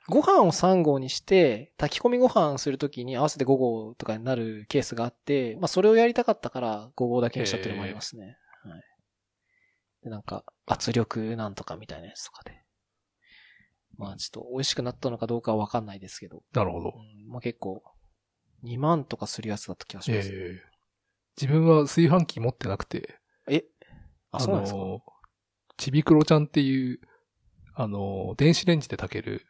[0.07, 8.37] ご飯を3合にして、炊き込みご飯するときに合わせて5合とかになるケースがあって、まあそれをやりたかったから5合だけにしたっていうのもありますね。
[8.63, 8.83] はい。
[10.03, 12.65] で、なんか、圧力なんとかみたいなやつとかで。
[13.97, 16.89] まあちょっと美味しくなったのかどうかはわかんないですけど、なるほど。
[16.89, 17.81] うん、まあ結構、
[18.65, 20.29] 2万とかするやつだった気がしえます。
[20.33, 20.61] え
[21.41, 23.19] 自分は炊飯器持ってなくて、
[24.31, 25.01] あ、そうなんですか、の、
[25.77, 26.99] ちびくろちゃんっていう、
[27.73, 29.45] あの、電子レンジで炊ける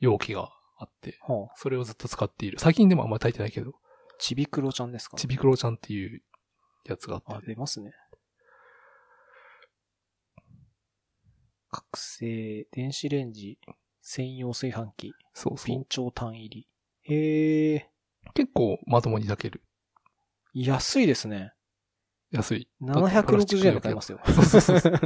[0.00, 2.58] 容器があって、はあ、それをずっと使っている。
[2.58, 3.72] 最近でもあんまり炊いてないけど、
[4.18, 5.16] ちびくろちゃんですか？
[5.16, 6.22] ちびくろちゃんっていう
[6.84, 7.92] やつがああ、って、出ますね。
[11.70, 13.58] 覚醒、電子レンジ、
[14.00, 15.66] 専用炊飯器、そうそう。
[15.66, 16.68] 備長炭入り。
[17.02, 17.90] へえ、
[18.34, 19.62] 結構まともに炊ける。
[20.54, 21.52] 安いですね。
[22.30, 22.68] 安い。
[22.82, 24.20] 760円で買いますよ。
[24.26, 25.00] そうそうそうそう。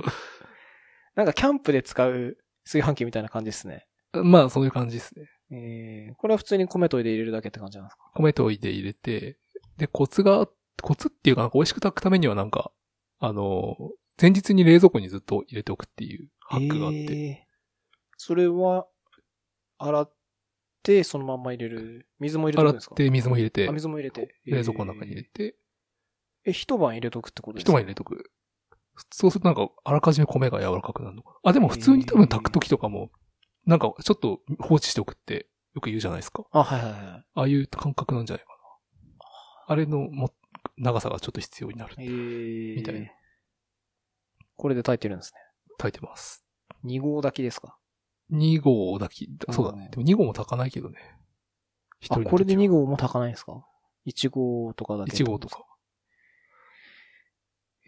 [1.14, 3.86] なんかキャンプで使う炊飯器みたいな感じですね。
[4.12, 5.26] まあ、そういう感じですね。
[5.50, 8.10] えー、これは普通に米といで入れるだけって感じなんですか？
[8.14, 9.38] 米といで入れて、
[9.76, 10.48] で、コツが、
[10.82, 12.72] コツっていうかなんか美味しく炊くためにはなんか、
[13.18, 13.76] あの、
[14.20, 17.48] 前日に冷蔵庫にずっと入れておくっていうハックがあって、えー
[18.20, 18.88] それは、
[19.78, 20.12] 洗っ
[20.88, 22.08] て、そのまんま入れる。
[22.18, 24.34] 水も入れとくんですって水も入れてあ、、水も入れて。
[24.46, 26.50] 冷蔵庫の中に入れて、えー。
[26.50, 27.72] え、一晩入れとくってことですか？
[27.72, 28.30] 一晩入れとく。
[29.12, 31.50] そうするとなんか、あらかじめ米が柔らかくなるのかな。
[31.50, 33.10] あ、でも普通に多分炊くときとかも、
[33.66, 36.44] なんかちょっと放置しておくってよく言うじゃないですか。
[36.52, 37.02] あ、はいはいはい。
[37.02, 38.58] ああいう感覚なんじゃないかな。
[39.68, 40.32] あれのも、
[40.78, 41.94] 長さがちょっと必要になる。
[41.98, 43.08] えー、みたいな。
[44.56, 45.40] これで炊いてるんですね。
[45.78, 46.44] 炊いてます。
[46.84, 47.76] 2合炊きですか？
[48.32, 49.84] 2号だけ、そうだね。
[49.84, 50.98] うんでも2号も炊かないけどね。
[52.00, 53.64] 一あ、これで2号も炊かないんですか
[54.06, 55.12] ?1 号とかだけ。
[55.12, 55.48] 1号と。
[55.48, 55.64] か。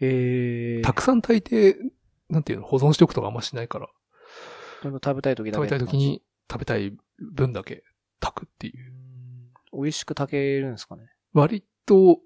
[0.01, 0.83] えー。
[0.83, 1.77] たくさん炊いて、
[2.29, 3.87] なんていうの、保存しておくとかあんましないから、
[4.81, 5.51] 食べたい時だけ。
[5.53, 5.97] 食べたい時。
[5.97, 7.83] に食べたい分だけ
[8.19, 8.93] 炊くっていう。
[9.73, 11.03] 美味しく炊けるんですかね？
[11.33, 12.19] 割と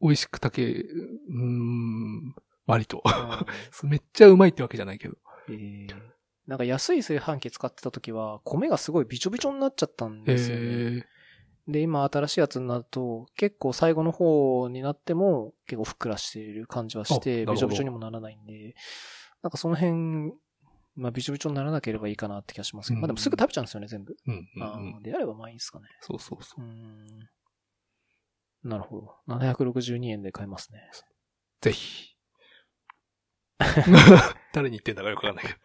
[0.00, 2.34] 美味しく炊け、うーん、
[2.66, 3.02] 割と。
[3.82, 5.16] めっちゃうまいってわけじゃないけど。
[5.48, 6.10] えー
[6.50, 10.62] なんか安い炊飯器使ってた時は、米がすごいびちょびちょになっちゃったんへですよね。
[10.66, 11.02] え
[11.68, 18.74] で、今新しいやつになると、結構最後の方になっても、結構ふっくらしている感じはして、びちょびちょにもならないんで、
[19.42, 20.32] なんかその辺、
[20.96, 24.16] まあびちょびちょにならなければいいかなって気がしますけど、うんまあでもすぐ食べちゃうんですよね、全部。
[24.26, 24.98] うんうんあうん。
[24.98, 25.86] ーであればまあいいですかね。
[26.00, 26.66] そうそうそうー。
[26.66, 27.06] ん。
[28.64, 29.14] なるほど。
[29.28, 30.80] 762円で買えますね。
[31.60, 32.16] ぜひ。
[34.52, 35.58] 誰に言ってんだかよくわかんないけど。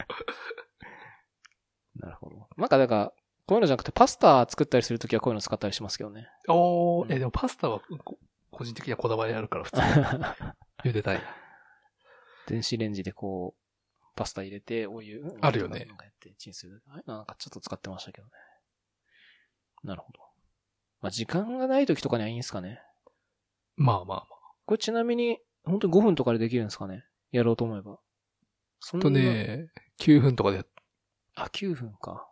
[1.96, 2.48] なるほど。
[2.58, 3.14] なんか、だから、
[3.48, 6.28] こういうのじゃなくて、パスタ作ったりするときはこういうの使ったりしますけどね。
[6.48, 8.18] うんおー、え、でもパスタはこ
[8.52, 9.86] 個人的にはこだわりあるから普通に
[10.84, 11.22] 茹でたい。
[12.48, 16.82] 電子レンジでこう、パスタ入れて、お湯、あるよねなんかやって、チンする。
[17.06, 18.32] なんかちょっと使ってましたけどね。
[19.84, 20.20] なるほど。
[21.02, 22.82] まあ、時間がないときとかにはいいんですかね。
[23.76, 24.28] まあまあま
[24.66, 27.04] これちなみに、本当に5分とかでできるんですかね？
[27.32, 28.00] やろうと思えば。
[28.80, 29.02] そあ。
[29.02, 29.68] とね、
[30.00, 30.68] 9分とかでやっ
[31.36, 32.28] あ、9分か。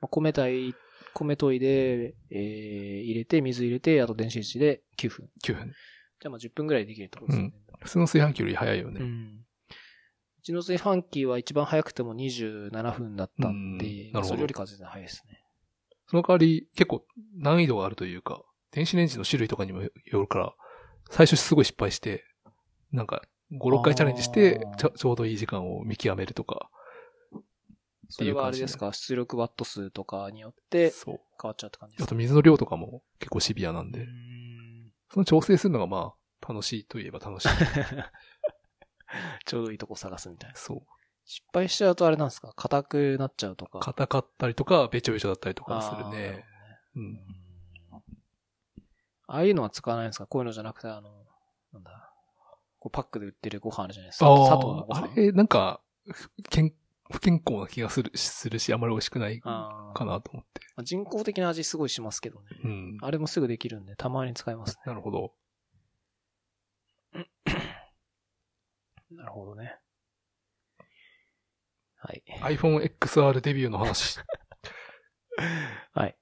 [0.00, 0.74] まあ、米炊い、
[1.14, 5.28] 米研いで、えー、入れて、水入れて、あと電子レンジで9分。
[5.44, 5.72] 9分。
[6.20, 7.54] じゃあまあ10分ぐらいできるってことですよね。
[7.80, 9.00] 普通の炊飯器より早いよね。
[9.00, 9.44] うん。
[10.38, 15.42] うちの炊飯器は一番早くても27分だったんうんで、なるほどそれよりかは全然早いですね。
[16.08, 17.04] その代わり結構
[17.36, 20.54] 難易度があるというか、電子レンジの種類とかにもよるから、
[21.10, 22.24] 最初すごい失敗して、
[22.92, 23.22] なんか
[23.52, 26.70] 5、6回チャレンジしてちょ、ちょうどいい時間を見極めるとか。
[28.10, 28.92] それはあれですか？
[28.92, 31.20] 出力ワット数とかによってそう。
[31.40, 32.04] 変わっちゃうって感じですか？
[32.04, 34.06] あと水の量とかも結構シビアなんで、ん
[35.12, 37.48] その調整するのがまあ、楽しいといえば楽しい。
[39.46, 40.56] ちょうどいいとこ探すみたいな。
[40.56, 40.82] そう。
[41.24, 42.52] 失敗しちゃうとあれなんですか？
[42.56, 43.78] 硬くなっちゃうとか。
[43.80, 46.44] 硬かったりとか、べちょべちょだったりとかするね。
[46.96, 47.02] うん。
[47.02, 47.16] うん
[49.32, 50.26] ああいうのは使わないんですか？
[50.26, 51.08] こういうのじゃなくて、あの、
[51.72, 52.12] なんだ？
[52.80, 54.26] こうパックで売ってるご飯あるじゃないですか。
[54.26, 55.04] あ砂糖のごあ、飯。
[55.12, 55.80] あれ、なんか、
[56.10, 56.74] ふ健
[57.10, 60.60] 不健康な気がするするし、あまり美味しくないかなと思って。
[60.76, 62.46] まあ人工的な味すごいしますけどね。
[62.64, 62.98] うん。
[63.02, 64.82] あれもすぐできるんで、たまに使いますね。
[64.86, 65.34] なるほど。
[69.10, 69.76] なるほどね。
[71.96, 72.22] はい。
[72.56, 74.18] iPhone XR デビューの話。
[75.92, 76.16] はい。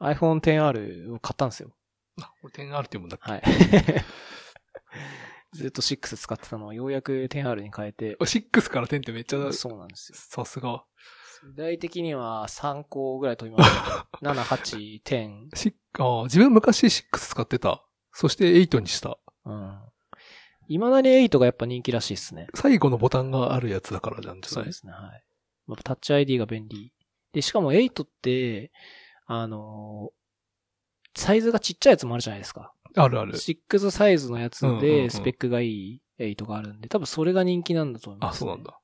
[0.00, 1.74] iPhone XR を買ったんですよ。
[2.22, 3.30] あ、これ 10R って読むんだっけ？
[3.32, 3.42] はい。
[5.52, 10.18] ずっと6使ってたのをようやく 10R に変えて、6から10ってめっちゃ、そうなんですよ。
[10.18, 10.84] さすが。
[11.42, 13.70] 世代的には3個ぐらい飛びまし
[14.20, 14.34] た、ね。
[14.40, 15.56] 7、8、10。
[15.56, 17.84] しあー自分昔6使ってた。
[18.12, 19.18] そして8にした。
[19.44, 19.78] うん。
[20.68, 22.46] 未だに8がやっぱ人気らしいですね。
[22.54, 24.54] 最後のボタンがあるやつだからじゃんじゃない？
[24.54, 25.24] そうですね、はい。
[25.66, 26.92] まあタッチ ID が便利。
[27.32, 28.70] で、しかも8って、
[29.26, 30.20] あのー
[31.16, 32.72] サイズがちっちゃいやつもあるじゃないですか。
[32.96, 33.34] あるある。
[33.34, 38.62] 6サイズのやつで、スペックがいい8があるんで、多分それが人気なんだと思いまあ、す、そうなん。
[38.62, 38.78] だ。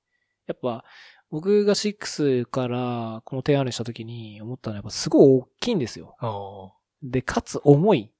[0.47, 0.85] やっぱ、
[1.31, 6.17] 僕が6からこの 10R にした時に思ったのはやっぱすごい大きいんですよ。
[6.21, 8.13] あで、かつ重い。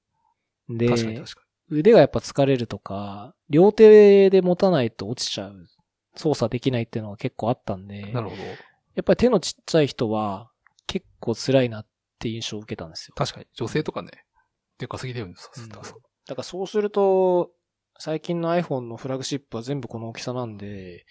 [0.69, 0.73] あ。
[0.73, 5.67] で、確かに確か腕がやっぱ疲れるとか、両手で持たないと落ちちゃう。
[6.15, 8.13] 操作できないっていうのが結構あったんで、に。
[8.13, 8.41] なるほど。
[8.43, 10.49] やっぱり手のちっちゃい人は
[10.87, 11.87] 結構辛いなっ
[12.19, 13.13] て印象を受けたんですよ。
[13.15, 13.45] 確かに。
[13.53, 14.09] 女性とかね。
[14.77, 15.33] でかすぎだよね。
[15.37, 17.51] さすだからそうすると、
[17.99, 21.05] 最近の iPhone のフラグシップは全部この大きさなんで、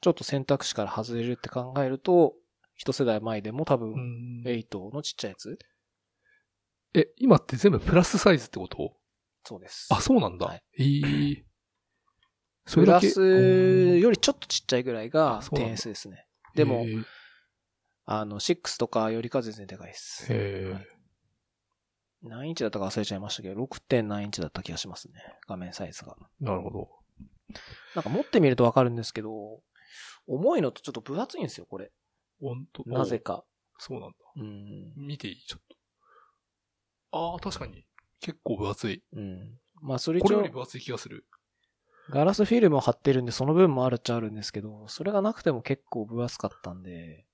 [0.00, 2.34] ちょっと選択肢から外れるって考えると、
[2.74, 4.42] 一世代前でも多う分、ん。
[4.44, 5.58] 8のちっちゃいやつ
[6.94, 8.96] え、今って全部プラスサイズってこと？
[9.44, 9.88] そうです。
[9.90, 10.46] あ、そうなんだ。
[10.46, 11.44] はいええ
[12.64, 13.08] そプラれだけ？
[13.10, 16.26] スよりちょっとちっちゃいぐらいがあそうなんだ 10S ですね。
[16.54, 16.86] でも
[18.04, 20.26] あの、6とかよりかは全然でかいです。
[20.32, 20.86] へえはい
[22.22, 24.02] 何インチだったか忘れちゃいましたけど、6.
[24.02, 25.14] 何インチだった気がしますね。
[25.48, 26.16] 画面サイズが。
[26.40, 26.88] なるほど。
[27.94, 29.60] なんか持ってみるとわかるんですけど、
[30.26, 31.90] 重いのとちょっと分厚いんですよ、これ。
[32.40, 33.18] 本当なぜ。
[33.18, 33.44] か。
[33.78, 34.16] そうなんだ。
[34.36, 34.92] うん。
[34.96, 35.62] 見ていいちょっ
[37.10, 37.18] と。
[37.18, 37.84] ああ、確かに。
[38.20, 39.02] 結構分厚い。
[39.12, 39.58] うん。
[39.80, 41.26] まあ、それ一応これより、分厚い気がする。
[42.10, 47.26] ガラスフィルムを貼ってるんで、その分もあるっちゃあるんですけど、それがなくても結構分厚かったんで、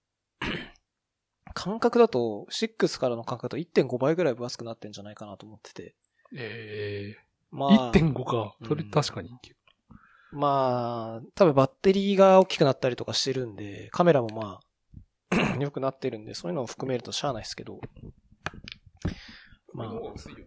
[1.54, 5.94] 感覚だと、6からの感覚だと1.5倍ぐらい分厚くなってんじゃないかなと思ってて。
[6.34, 8.54] ええまあ、1.5か。
[8.66, 9.30] それうん確かに。
[10.30, 14.60] まあ、多分バッテリーが大きくなったりとかしてるんで、カメラもま
[15.30, 17.80] あ、 良くなってるんで、そういうのを含めるとしゃあないですけど。
[19.72, 20.44] まあ薄いよね。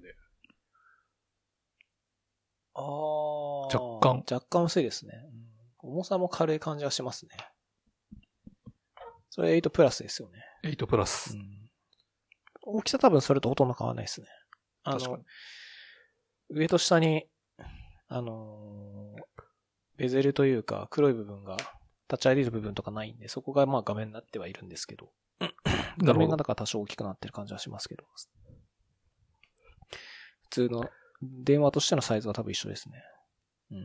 [2.73, 3.61] ああ。
[3.67, 4.23] 若干。
[4.29, 5.13] 若干薄いですね。
[5.33, 5.41] うん
[5.83, 7.31] 重さも軽い感じがしますね。
[9.29, 10.39] それ8プラスですよね。
[10.63, 11.35] 8プラス。
[12.63, 14.27] 大きさ多分それとほとんど変わらないですね。
[14.83, 15.23] あの確かに、
[16.49, 17.25] 上と下に、
[18.07, 19.21] あのー
[19.97, 21.57] ベゼルというか黒い部分が
[22.09, 25.11] 立ち上げる部分とかないんで、そこがまあ画面になってはいるんですけど、
[25.99, 28.03] 画面がだから多少大きくなってる感じはしますけど、
[30.41, 30.89] 普通の
[31.21, 33.03] 電話としてのサイズは多分一緒ですね。
[33.71, 33.77] うん。
[33.77, 33.83] い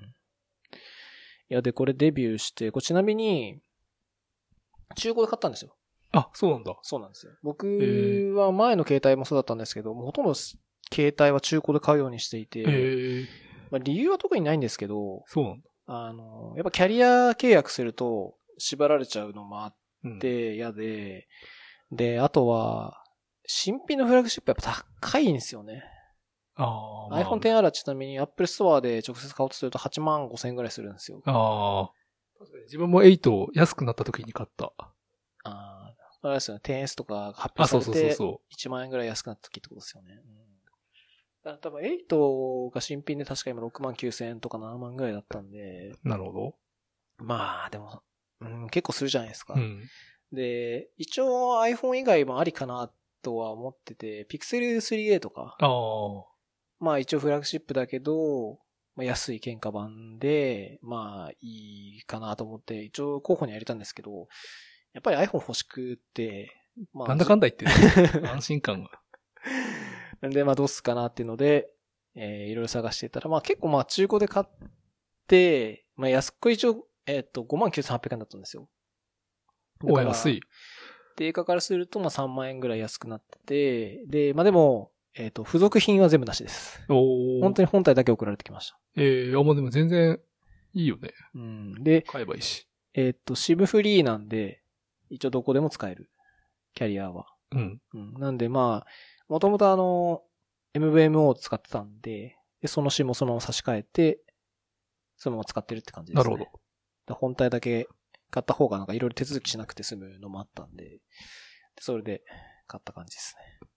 [1.49, 3.61] や、で、これデビューして、これちなみに、
[4.97, 5.77] 中古で買ったんですよ。
[6.17, 6.77] あ、そうなんだ。
[6.83, 7.33] そうなんですよ。
[7.33, 13.27] へ僕は前の携帯もそうだったんですけど、もうほとんど携帯は中古で買うようにしていて、ええ
[13.71, 15.69] まあ、理由は特にないんですけど、そうなんだ。
[15.87, 21.27] あの、やっぱキャリア契約すると縛られちゃうのもあっうん、て嫌で、
[21.91, 23.03] で、あとは、
[23.47, 25.85] 新品のフラッグシップやっぱ高いんですよね。
[26.55, 26.65] あ
[27.07, 31.23] あ、まあ iPhone XR はちなみに Apple Store で直接買おうとすると8万5千円ぐらいするんですよ。
[31.27, 31.91] ああ。
[32.65, 34.73] 自分も8安くなった時に買った。
[34.77, 34.85] あ
[35.45, 35.76] あ、
[36.27, 36.61] あれですよね。
[36.65, 40.23] 10S とかが発あ、表されて、そうそうそうそ1万円ぐらい安くなった時ってことですよね。
[41.63, 46.09] 多分8が新品で確か今6万9千円とか7万ぐらいだったんで、う。
[46.09, 46.55] なるほど。
[47.19, 48.03] まあでも、
[48.41, 49.55] うん、結構するじゃないですか。
[49.55, 49.85] うん。
[50.33, 52.91] で、一応 iPhone 以外もありかな
[53.23, 55.57] とは思ってて、Pixel 3a とか。
[56.81, 58.59] まあ一応フラッグシップだけど、
[58.97, 64.27] まあ、安い喧嘩版で、まあいいかなと思って、一応候補には入れたんですけど、
[64.97, 66.57] やっぱり iPhone 欲しくって、
[66.95, 67.73] まあ、なんだかんだ言ってね、
[68.33, 68.91] 安心感が。
[70.23, 71.71] なんで、まあどうすっかなっていうので、
[72.15, 74.47] えーいろいろ探していたら、まあ結構まあ中古で買っ
[75.27, 78.71] て、まあ安く一応、えっ、と、59,800円だったんですよ。
[79.85, 80.41] だお、安い。
[81.17, 86.81] 定価からすると、まあ3万円ぐらい安くなってて、で、まあでも、えっ、と、付属品は全部なしです。
[86.89, 88.79] お本当に本体だけ送られてきました。
[88.97, 90.19] ええあ、もうでも全然
[90.73, 91.13] いいよね。
[91.35, 91.85] うん。
[91.85, 92.67] で、買えばいいし。
[92.95, 94.63] えっ、と、シムフリーなんで、
[95.11, 96.11] 一応どこでも使える。
[96.75, 97.27] キャリアは。
[97.53, 97.81] うん。
[97.95, 98.15] うん。
[98.15, 98.91] なんでまあ、
[99.29, 100.23] もともとあの、
[100.75, 104.21] MVMO を使ってたんで、で、その SIM をそのまま差し替えて、
[105.17, 106.35] そのまま使ってるって感じですね。
[106.35, 106.61] なるほど。
[107.07, 107.89] で本体だけ
[108.31, 111.01] 買った方がなんかいろいろ手続きしなくて済むのもあったんで、で
[111.81, 112.23] それで
[112.67, 113.69] 買った感じですね。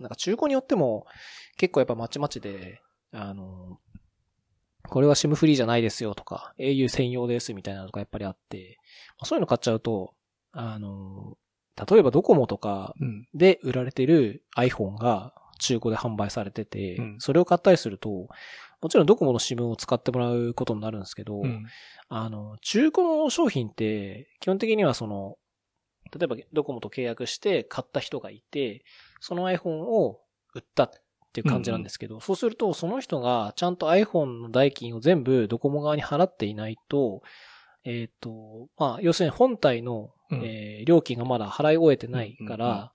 [0.00, 1.06] なんか中古によっても
[1.56, 2.80] 結構やっぱまちまちで、
[3.12, 3.78] あの、
[4.88, 8.78] これは SIM フリーじゃないですよとか、au 専用ですみたいなのがやっぱりあって、
[9.22, 10.13] そういうの買っちゃうと、
[10.54, 11.36] あの、
[11.90, 13.28] 例えばドコモとかうん。
[13.34, 18.28] で売られてる iPhone が中古で販売されてて、うんそれを買ったりすると、
[18.80, 21.64] もちろんドコモの SIM を使ってもらうことになるんですけど、うん。
[22.08, 25.36] あの、中古の商品って、基本的にはその、
[26.16, 28.84] 例えばドコモと契約して買った人がいて、
[29.20, 30.20] その iPhone を
[30.54, 30.90] 売ったっ
[31.32, 37.22] ていう感じなんですけど、そうするとその人がちゃんと iPhone の代金を全部ドコモ側に払っていないと、
[37.84, 42.92] えっ、と、まあ、要するに本体の、うんえー料金がまだ払い終えてないから、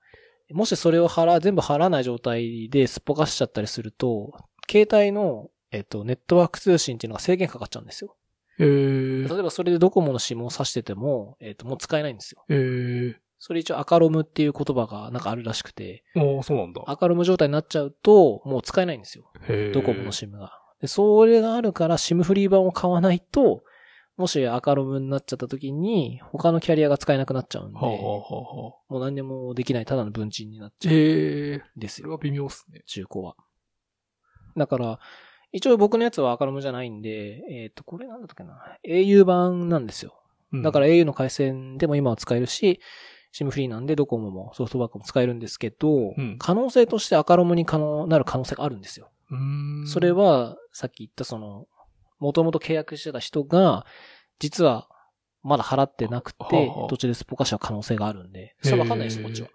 [0.51, 4.33] もしそれを払、全部払わない状態ですっぽかしちゃったりすると、
[4.69, 8.15] 携帯の、えっ、と、ネットワーク通信っていうのが制限かかっちゃうんですよ。
[8.59, 12.43] ええ例えばそれでドコモの SIM を挿してても、えっ、と、もう使えないんですよ。
[12.49, 16.83] ええそれ一応アカロムっていう言葉がなんかあるらしくて、おそうなんだ。
[16.85, 19.31] アカロム状態になっちゃうと、もう使えないんですよ。
[19.73, 20.59] ドコモの SIM が。
[20.81, 23.63] で、それがあるから SIM フリー版を買わないと、
[24.19, 32.03] もしアカロムになっちゃった時に、他のキャリアが使えなくなっちゃうんで、はあ、はあはあはあ、もう何にもできないただの分賃になっちゃうええんですよ。
[32.03, 32.81] それは微妙っすね。
[32.85, 33.37] 中古は。
[34.57, 34.99] だから、
[35.53, 38.59] 一応僕のやつはアカロムじゃないんで、えっ、と、これなんだったっけな。
[38.83, 40.21] au 版なんですよ。
[40.51, 42.81] うんだから au の回線でも今は使えるし、
[43.33, 49.11] SIM フリーなんでドコモもソフトバンクも使えるんですけど、うん可能性としてアカロムに可能なる可能性があるんですよ。
[49.85, 51.67] それは、さっき言ったその、
[52.19, 53.85] もともと契約してた人が、
[54.39, 54.87] 実は
[55.43, 59.47] まだ払ってなくて途中でスポカシは可能性があるんで、それわかんないですよ、こっちは。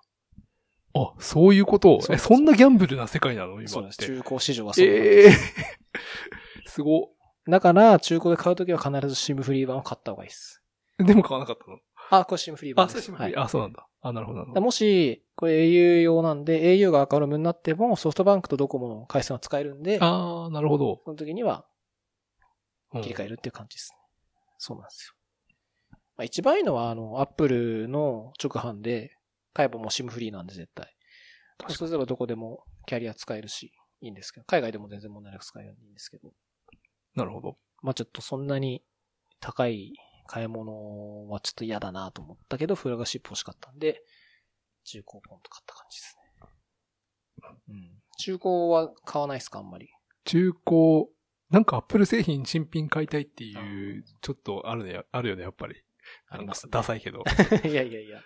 [0.96, 1.98] あ、そういうこと？
[2.10, 3.60] え、そんなギャンブルな世界なの？
[3.60, 3.96] 今そうです。
[3.96, 4.06] って。
[4.06, 4.86] 中古市場はそう。
[4.86, 5.32] え え
[6.66, 7.10] すご。
[7.48, 10.62] だから、中古で買うときは必ず SIM フリー版を買った方がいいです。
[10.98, 11.78] でも買わなかったの？
[12.10, 13.02] あ、これ SIM フリー版あ、です。
[13.02, 13.86] そうしはいあ、そうなんだ。
[14.02, 14.60] あ、なるほど、なるほど。
[14.60, 21.00] もし、これ au 用なんで、au がアカロムになっても、ソフトバンクとドコモの回線は使えるんで、ああ、なるほど。
[21.04, 21.73] その時にはうん
[23.02, 23.98] 切り替えるっていう感じですね。
[24.58, 25.14] そうなんですよ。
[26.16, 29.16] まあ、一番いいのは、あの、アップルの直販で、
[29.52, 30.94] 買えばもう SIM フリーなんで絶対。
[31.68, 36.32] そうすればどこでもキャリア使えるし、いいんですけど、海外でも全然問題なく使えるんですけど。
[37.14, 37.56] なるほど。
[37.80, 38.82] まあちょっとそんなに
[39.40, 39.94] 高い
[40.26, 44.02] 買い物はちょっと嫌だなと思ったけど、フラガシップ欲しかったんで、
[44.84, 47.54] 中古ポンと買った感じですね。
[47.68, 48.02] うん。
[48.18, 49.88] 中古は買わないですか、あんまり？
[50.24, 51.06] 中古、
[51.54, 55.76] なんかアップル製品新品買いたいっていう、ちょっとあるね、あるよね、やっぱり。
[56.28, 57.22] ありますねなんかダサいけど。
[57.64, 58.20] いやいやいや。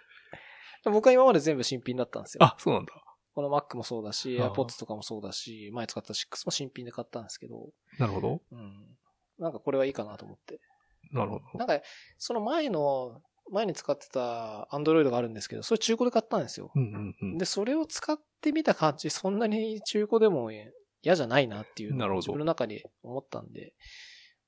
[0.84, 2.44] 僕は今まで全部新品だったんですよ。
[2.44, 2.92] あ、そうなんだ。
[3.34, 7.68] この Mac もそうだし、AirPods とかもそうだし、前使った6も新品で買ったんですけど、
[7.98, 8.40] なるほど。
[8.50, 8.96] うん。
[9.38, 10.60] なんかこれはいいかなと思って。
[11.12, 11.58] なるほど。
[11.58, 11.80] なんか、
[12.16, 13.20] その前の、
[13.52, 16.72] 前に使ってた Android があるんですけど、それ中古で買ったんですよ。
[16.74, 17.38] うんうんうん。
[17.38, 20.50] で、それを使ってみた感じ、そんなに中古でも
[21.02, 23.74] 嫌じゃないなっていうのを自分の中で思ったんで、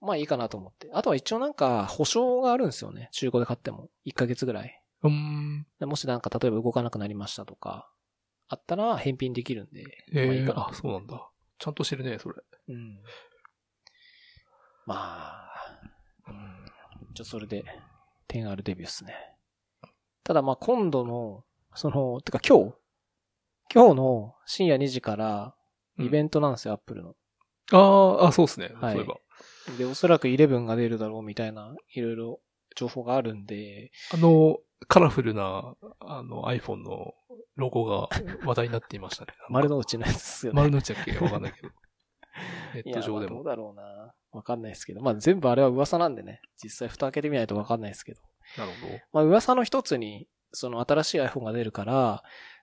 [0.01, 0.88] まあいいかなと思って。
[0.92, 3.09] あとは一応なんか保証があるんですよね。
[3.12, 3.88] 中古で買っても。
[4.07, 4.82] 1ヶ月ぐらい。
[5.03, 5.66] うーん。
[5.78, 7.90] でもしなんか例えば動かなくなりましたとか、
[8.48, 11.28] あったら返品できるんで、えまあいいかなえあ、そうなんだ。
[11.59, 12.42] ちゃんとしてるね、それ。
[12.68, 13.01] うん。
[14.86, 15.51] まあ、
[16.26, 16.66] うん。
[17.14, 17.64] じゃあそれで、
[18.28, 19.14] 10R デビューっすね。
[20.24, 21.44] ただまあ今度の、
[21.74, 22.74] その、てか今日？
[23.72, 25.55] 今日の深夜2時から、
[26.05, 27.14] イベンントなんですよ、アップルの。
[27.66, 28.18] ト。
[28.20, 28.70] ああ、あ、そうですね。
[28.74, 29.16] はいそういえば。
[29.78, 32.40] で、おそらく11が出るだろうみたいな、いろいろ
[32.76, 37.14] 情報があるんで、あの、カラフルな、あの、iPhone の
[37.57, 38.09] ロゴが
[38.44, 39.32] 話題になっていましたね。
[39.51, 40.57] 丸の内のやつですよね。
[40.57, 41.68] 丸の内だっけわかんないけど。
[42.74, 43.34] ネいやット上でも。
[43.36, 44.14] まあどうだろうな。
[44.32, 45.01] わかんないですけど。
[45.03, 46.40] まあ全部あれは噂なんでね。
[46.62, 48.20] 実際蓋開けてみないとわかんないですけど。
[48.57, 48.94] なるほど。
[49.12, 52.22] まあ噂の一つに、その新しい iPhone が出るから、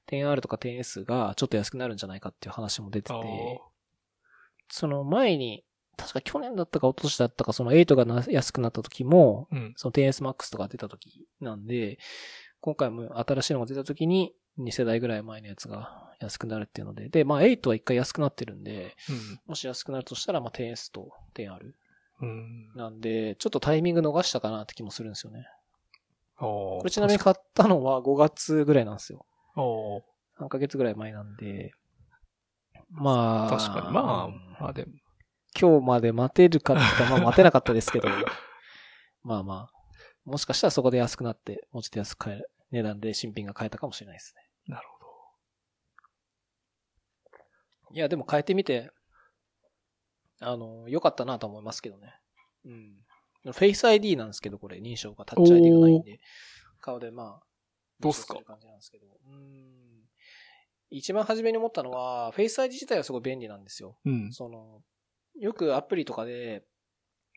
[0.09, 3.67] 10R とか 10S がちょっと安くなるんじゃないかっていう話も出てあてあ、
[4.69, 5.63] その前に、
[5.97, 9.73] 確か去年だったか一昨年だったか、その8がな安くなった時も、うん。
[9.75, 11.97] その 10S Max とか出た時なんで、
[12.61, 18.95] 今回も新しいのが出た時に、2世代ぐらい前のやつが安くなるっていうので、で、まあ8は一回安くなってるんで、
[19.45, 21.73] もし安くなるとしたら、まあ 10S と 10R
[22.21, 22.29] うん。
[22.29, 22.71] うん。
[22.75, 25.47] なんで、ちょっとタイミング逃したかなって気もするんですよね。
[26.37, 29.25] これちなみに買ったのは5月ぐらいなんですよ。
[29.57, 30.43] ああ。
[30.45, 31.71] 3ヶ月ぐらい前なんで、
[32.89, 33.93] まあ、確かに。
[33.93, 34.91] まうんあ、まあでも。
[35.59, 38.07] 今日まで待てるかって言ったら、まあ待てなかったですけど、
[39.23, 39.77] まあまあ、
[40.25, 44.41] もしかしたらそこで安くなって、もうちょっと安く買える値段で新品が買えたかもしれないですね。
[44.67, 45.07] なるほど。
[47.95, 48.91] いや、でも変えてみて、
[50.39, 52.13] あの、良かったなと思いますけどね。
[52.65, 53.03] うん。
[53.45, 56.19] フェイス ID なんですけど、これ、認証がタッチ ID がないんで、
[56.79, 57.46] 顔でまあ、
[57.99, 58.33] どうすか？
[58.35, 59.05] 認証る感じなんですけど。
[59.27, 60.09] うん。
[60.89, 63.97] 一番初めに思ったのは、フェイス ID 自体はすごい便利なんですよ。
[64.05, 64.31] うん。
[64.31, 64.81] その、
[65.39, 66.25] よくアプリとか？
[66.25, 66.63] で、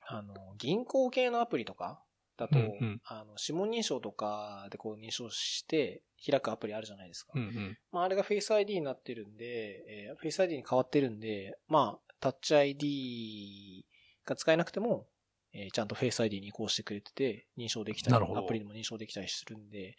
[0.07, 2.03] あの、銀行系のアプリとか？
[2.37, 4.69] だと、うんうんあの、指紋認証とか？
[4.71, 7.33] でこう認証して開くアプリあるじゃないですか？
[7.35, 7.79] うんうん。
[7.93, 9.45] まあ、あれが Face ID になってるんで、
[9.89, 13.85] えー、Face ID に変わってるんで、まあ、タッチ ID
[14.25, 15.07] が使えなくても、
[15.53, 19.97] えーちゃんと Face ID に移行してくれてて、認証できたり、アプリでも認証できたりするんで、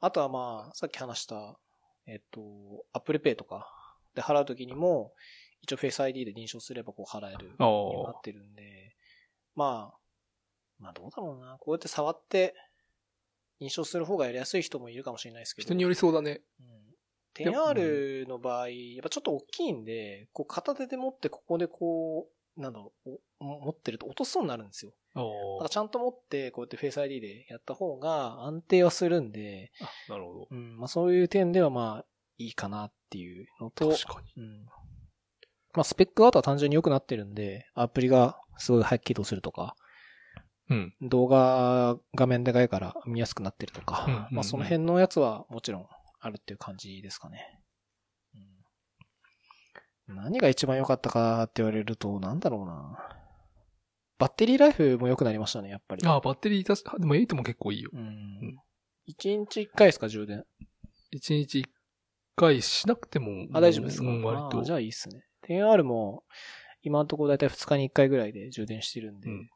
[0.00, 1.58] あとはまあ、さっき話した、
[2.06, 2.40] えっ、と、
[2.92, 3.68] Apple Pay とか
[4.14, 5.12] で払うときにも、
[5.62, 8.20] 一応 Face ID で認証すればこう払えるあようになあっ。
[8.22, 8.96] てるんで、
[9.54, 9.98] まあ、
[10.78, 11.56] まあどうだろうな。
[11.58, 12.54] こうやって触って
[13.60, 15.66] 認証する方がやりやすい人もいるかもしれないですけど。
[15.66, 16.40] 人によりそうだね。
[16.60, 16.78] うん
[17.34, 24.92] 10R の場合、やっぱちょっと大きいんで、こう片手で持ってここでこう、なんだろう、お持ってると落としそうになるんですよ。
[25.20, 29.72] あだからちゃんと持って、こうやって Face ID でやった方が安定はするんで、
[30.08, 30.12] あ。
[30.12, 30.48] なるほど。
[30.50, 32.04] うん、まあそういう点ではまあ
[32.38, 34.42] いいかなっていうのと、確かに。
[34.42, 34.64] うん。
[35.74, 39.74] まあスペックはあとは単純に良くなってるんで、アプリがすごい早く起動するとか、
[40.70, 40.94] うん。
[41.02, 45.86] 動画画面でかいから見やすくなってるとか、うんうんうんまあその辺のやつはもちろん
[46.20, 47.60] あるっていう感じですかね。
[50.08, 53.17] うん、何が一番良かったかって言われると、なんだろうな。
[54.18, 56.06] バッテリーライフも良くなりましたね、やっぱり。
[56.06, 57.90] ああ、バッテリー確か、でも8も結構いいよ。
[57.92, 58.58] うん。
[59.06, 60.44] 一日一回ですか、充電
[61.12, 61.64] ？1日1
[62.36, 63.46] 回しなくても。
[63.52, 64.60] あ、大丈夫ですか、うん、割と。
[64.60, 65.24] あじゃあいいっすね。
[65.48, 66.24] 10R も、
[66.82, 69.30] 今のところだいたい2日に1回ぐらいで充電してるんで。
[69.30, 69.50] うん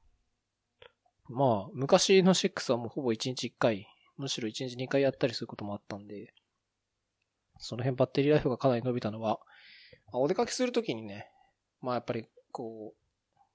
[1.29, 3.87] まあ、昔の6はもうほぼ1日1回、
[4.17, 6.35] むしろ1日2回やったりすることもあったんで、
[7.59, 9.41] その辺バッテリーライフがかなり伸びたのは、
[10.13, 11.31] まあお出かけするときにね、
[11.81, 13.02] まあやっぱりこう、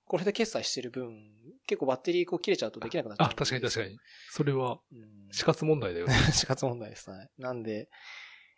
[0.07, 1.31] これで決済してる分、
[1.67, 3.97] 結構バッテリーこう切れちゃうとできなくなっちゃうあ、確かに確かに。
[4.31, 5.03] それはに。
[5.31, 6.13] 死活問題だよね。
[6.31, 7.29] 死活問題ですね。
[7.37, 7.89] なんで、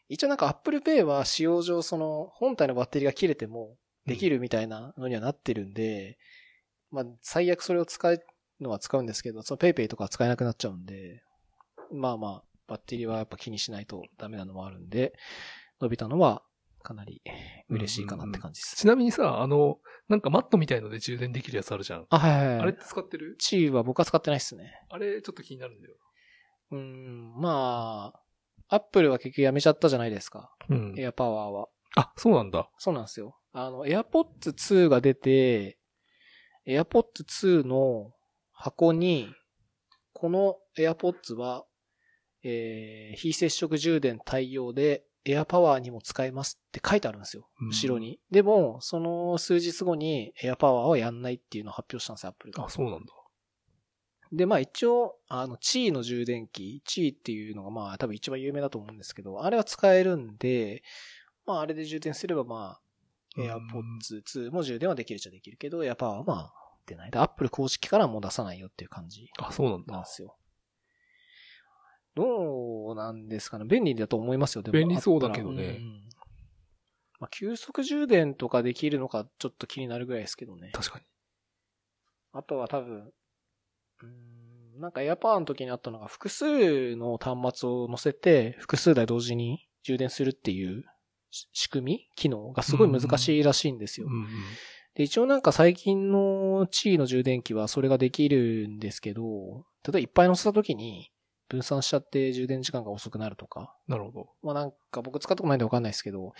[0.07, 6.17] 一応なんか Apple Pay は使用上その本体のバッテリーが切れてもできるみたいなのにはなってるんで、
[6.91, 8.23] まあ最悪それを使う
[8.59, 11.23] のは使うんですけど、その PayPay とかは使えなくなっちゃうんで、
[11.91, 15.13] まあまあ、バッテリーはやっぱ気にしないとダメなのもあるんで、
[15.81, 16.43] 伸びたのは
[16.81, 17.21] かなり
[17.69, 18.75] 嬉しいかなって感じです。
[18.75, 19.77] ちなみにさ、あの、
[20.07, 22.05] なんかマットみたいので充電できるやつあるじゃん。
[22.09, 22.59] あ、はいはいはい。
[22.59, 23.35] あれって使ってる？
[23.37, 24.71] チーは僕は使ってないっすね。
[24.89, 25.95] あれちょっと気になるんだよ。
[26.71, 28.13] うーん、ま
[28.69, 30.51] あ、アップルは結局やめちゃったじゃないですか。
[30.69, 30.95] うん。
[30.97, 31.67] エアパワーは。
[31.95, 32.69] あ、そうなんだ。
[32.77, 33.37] そうなんですよ。
[33.51, 35.79] あの、AirPods 2が出て、
[36.67, 38.11] AirPods 2の
[38.51, 39.27] 箱に、
[40.13, 41.65] この AirPods は、
[42.43, 47.47] えー、非接触充電対応で AirPower にも使えますって書いてあるんですよ。
[47.61, 48.19] うん後ろに。
[48.31, 52.69] でも、その数日後に AirPower はやんないっていうのを発表したんですよ、Apple があ、。
[52.69, 53.13] そうなんだ。
[54.31, 60.83] で、まあ一応、あの、チーの充電器、チーっていうのがまあ多分一番有名だと思うんですけど、あれは使えるんで、
[61.45, 62.81] まああれで充電すればまあ、
[63.37, 66.53] うん AirPods 2も充電はできるっちゃできるけど、AirPower はまあ
[66.85, 67.11] 出ない。
[67.11, 70.09] で、Apple 公式からはもう出さないよっていう感じあ、そうなんだなんで。
[70.09, 70.35] すよ。
[72.15, 76.09] どうなんですかね便利だと思いますよ、でも便利そうだけどねうん
[77.19, 80.71] まあ、急速充電とかできるのかちょっと気になるぐらいですけどね。
[80.73, 81.05] 確かに。
[82.31, 83.11] あとは多分、
[84.01, 84.07] うー
[84.77, 90.85] んなんかエアパワーの時にあったのが複数の端末を載せて複数台同時に充電するっていう
[91.31, 94.07] し仕組み機能がすごい難しいらしいんですよ。
[94.07, 94.27] うんうん。
[94.95, 101.11] で、一応なんか最近の地位の充電器はそれができるんですけど、例えばいっぱい載せた時に
[101.49, 104.29] 分散しちゃって充電時間が遅くなるとか、なるほど。
[104.41, 106.33] まあなんか僕使ったことないんでわかんないですけど、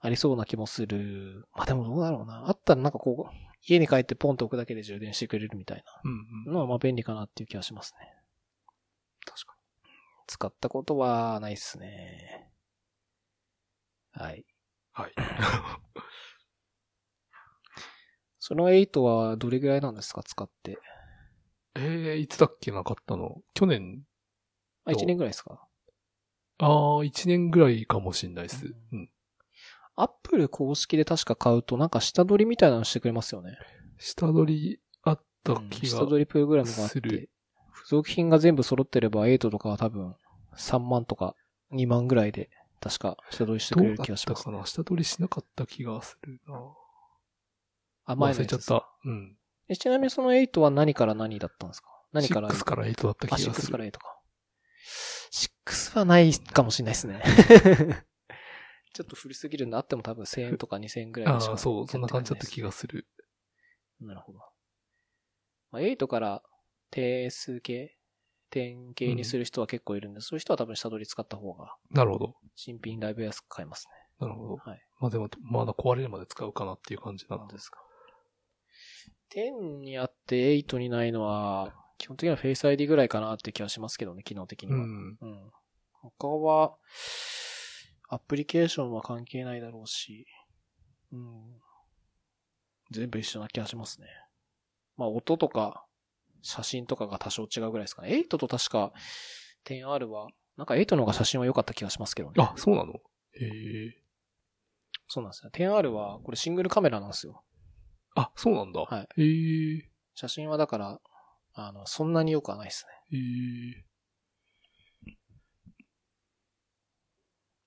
[0.00, 1.46] ありそうな気もする。
[1.54, 2.44] まあでもどうだろうな。
[2.48, 3.34] あったらなんかこう、
[3.66, 6.44] 家に帰ってポンと置くだけで充電してくれるみたいうんうん。
[6.46, 8.14] なのはまあ便利かなっていう気がしますね。
[9.24, 9.54] 確か
[10.26, 12.50] 使ったことはないっすね。
[14.12, 14.38] はい。
[14.38, 14.44] に。
[14.92, 15.12] はい。
[18.38, 20.22] その8はどれぐらいなんですか？
[20.22, 20.78] 使って。
[21.74, 23.40] えー、いつだっけなかったの？
[23.54, 24.02] 去年、
[24.84, 25.66] あ、1年ぐらいですか？
[26.58, 28.66] あー、1年ぐらいかもしんないです。
[28.66, 29.10] ううん。
[29.96, 33.58] アップル公式で確か買うとなんか下取りみたいなのしてくれますよね。
[33.98, 35.86] 下取りあったうん気が。
[35.98, 37.30] 下取りプログラムがあっするて、付
[37.88, 40.14] 属品が全部揃ってれば8とかは多分
[40.56, 41.34] 3万とか
[41.72, 42.48] 2万ぐらいで
[42.80, 46.54] 確か下取りしてくれるどうだっ気がしたます、かな下取りしなかった気がするな
[48.04, 48.88] あ、前の忘れちゃった。
[49.04, 49.36] うん。
[49.68, 51.88] えちなみにその8は何から何だったんですか？
[52.12, 53.90] 何から6から8だったあ、気がす6からる。
[53.92, 54.18] 8か。
[55.64, 57.22] 6はないかもしれないですね。
[58.92, 63.06] ちょっと古すぎるんであっても多分1000円とか2000円ぐらいあでしかあ、そう、そんな感じだった気ががする。
[64.00, 64.40] なるほど。
[65.70, 66.42] まあ、8から
[66.90, 67.96] 定数形、
[68.50, 72.36] 点形にする人は結構いるんで、そういう人は多分下取り使った方がなるほど。
[72.54, 74.62] 新品だいぶ安く買えますなるほどね。。
[74.64, 74.82] はい。
[75.00, 77.48] まあでも、まだ壊れるまで使うかなっていう感じなん。
[77.48, 77.80] ですか。
[79.34, 84.78] 10にあって8にないのは、基本的には Face ID ぐらいかなって気はしますけどね、機能的には。
[84.78, 85.18] うん。
[85.20, 85.52] うん。
[85.92, 86.74] 他は、
[88.08, 90.26] アプリケーションは関係ないだろうし、
[91.12, 91.60] うん。
[92.90, 94.08] 全部一緒な気がしますね。
[94.96, 95.86] まあ、音とか、
[96.42, 98.08] 写真とかが多少違うぐらいですかね。
[98.08, 98.92] 8と確か、
[99.64, 100.26] 10R は、
[100.56, 102.34] なんか8の方が写真は良かった気がしますけどね。
[102.38, 102.94] あ、そうなの？
[102.94, 104.02] へえ。
[105.06, 105.50] そうなんですよ。
[105.52, 107.44] 10R は、これシングルカメラなんですよ。
[108.16, 108.80] あ、そうなんだ。
[108.80, 109.22] はい。
[109.22, 109.88] へえ。
[110.16, 111.00] 写真はだから、
[111.54, 113.18] あの、そんなに良くはないですね。
[113.18, 113.20] へ
[113.80, 113.84] え。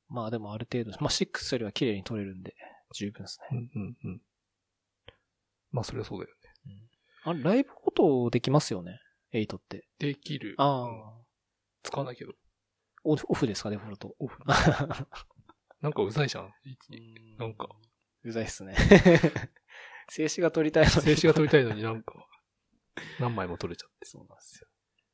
[0.07, 2.55] まあでもある程度、まあ6よりは綺麗に撮れるんで、
[2.93, 3.69] 十分ですね。
[3.75, 4.21] うんうんうん。
[5.71, 6.73] まあ、それはそうだよね。
[7.23, 7.93] あれ、ライブフォ
[8.25, 8.99] トできますよね
[9.33, 9.88] ？8って。
[9.99, 10.55] できる。
[10.57, 11.25] ああ、うん
[11.83, 12.33] 使わないけど。
[13.03, 14.15] オフオフですか、デフォルト。
[14.17, 14.39] オフ。
[15.82, 16.51] なんかうざいじゃん？
[17.37, 17.67] なんか。
[18.24, 18.75] うざいっすね。
[20.09, 22.13] 静止が撮りたいのに静止が撮りたいのになんか、
[23.20, 24.05] 何枚も撮れちゃって。
[24.05, 24.67] そうなんですよ。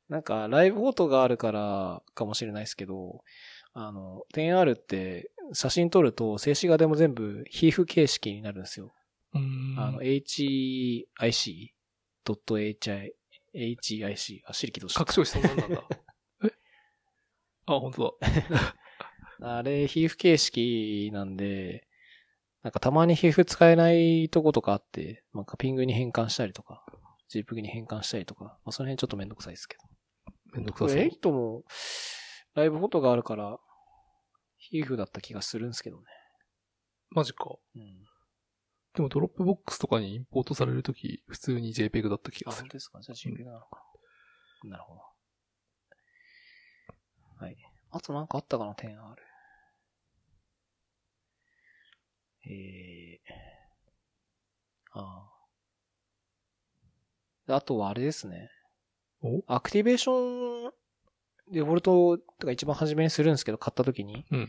[0.08, 3.22] なんか、ライブフォトがあるからかもしれないですけど、
[3.72, 8.92] あの、10R って写真撮ると静止画でも全部皮膚形式になるんですよ。
[9.32, 9.74] うーん。
[9.78, 11.32] あの、HIC.hi、
[13.54, 15.82] HIC、あ、シリキどうした拡張子そんなんなんだ。
[16.44, 16.52] え？
[17.66, 18.76] あ、本当だ。
[19.58, 21.88] あれ、皮膚形式なんで、
[22.62, 26.84] なんかたまに皮膚使えないとことかあって、なんかピングに変換したりとか、
[27.32, 29.82] JPG に変換したりとか、まあその辺ちょっとめんどくさいですけど。
[30.52, 31.02] めんどくさそう。
[31.02, 31.64] 8も、
[32.54, 33.58] ライブフォトがあるから、
[34.58, 36.04] HEIF だった気がするんですけどね。
[37.10, 37.56] マジか。
[37.74, 38.04] うん。
[38.94, 42.64] でもドロップボックスとかにインポートされるとき、普通に JPEG だった気あ、がする。
[42.64, 43.00] 本当ですか？
[43.00, 43.82] じゃあ JPG なのか
[44.64, 44.70] な。
[44.70, 45.00] なるほど。
[47.44, 47.56] はい。
[47.90, 49.22] あとなんかあったかな、点ある。
[52.44, 55.00] えー。
[55.00, 55.31] ああ。
[57.48, 58.50] あとはあれですね。
[59.22, 59.42] お？
[59.46, 60.72] アクティベーション、
[61.50, 64.24] デフォルトとか一番初めにするんですけど、買った時に。
[64.30, 64.48] うん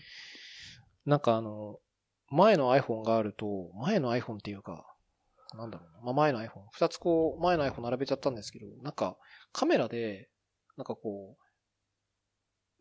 [1.06, 1.80] なんかあの、
[2.30, 3.46] 前の iPhone があると、
[3.76, 4.86] 前の iPhone っていうか、
[5.54, 6.02] なんだろうな。
[6.02, 6.64] まあ、前の iPhone。
[6.72, 9.18] 二つこう、前の iPhone 並べちゃったんですけど、なんか、
[9.52, 10.30] カメラで、
[10.78, 11.36] なんかこ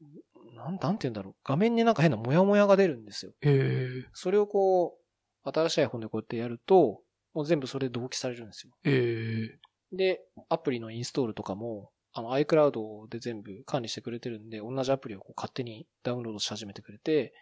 [0.00, 1.34] う、なん、なんて言うんだろう。
[1.44, 3.32] 画面になんか変なモヤモヤが出るんですよ。
[3.42, 4.96] ええそれをこ
[5.44, 7.02] う、新しい iPhone でこうやってやると、
[7.34, 8.72] もう全部それで同期されるんですよ。
[8.84, 9.58] ええ
[9.92, 17.32] で、アプリのインストールとかも、あの iCloud で全部管理してくれてるんで、同じアプリをこう勝手にダウンロードし始めてくれて、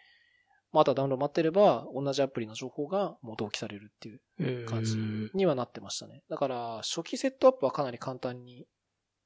[0.71, 4.95] まあ、あとはダウンロード待ってれば、同じアプリの情報がもう同期されるっていうええ感じ
[5.33, 6.23] にはなってましたね。
[6.29, 8.65] だから、初期セットアップはかなり簡単に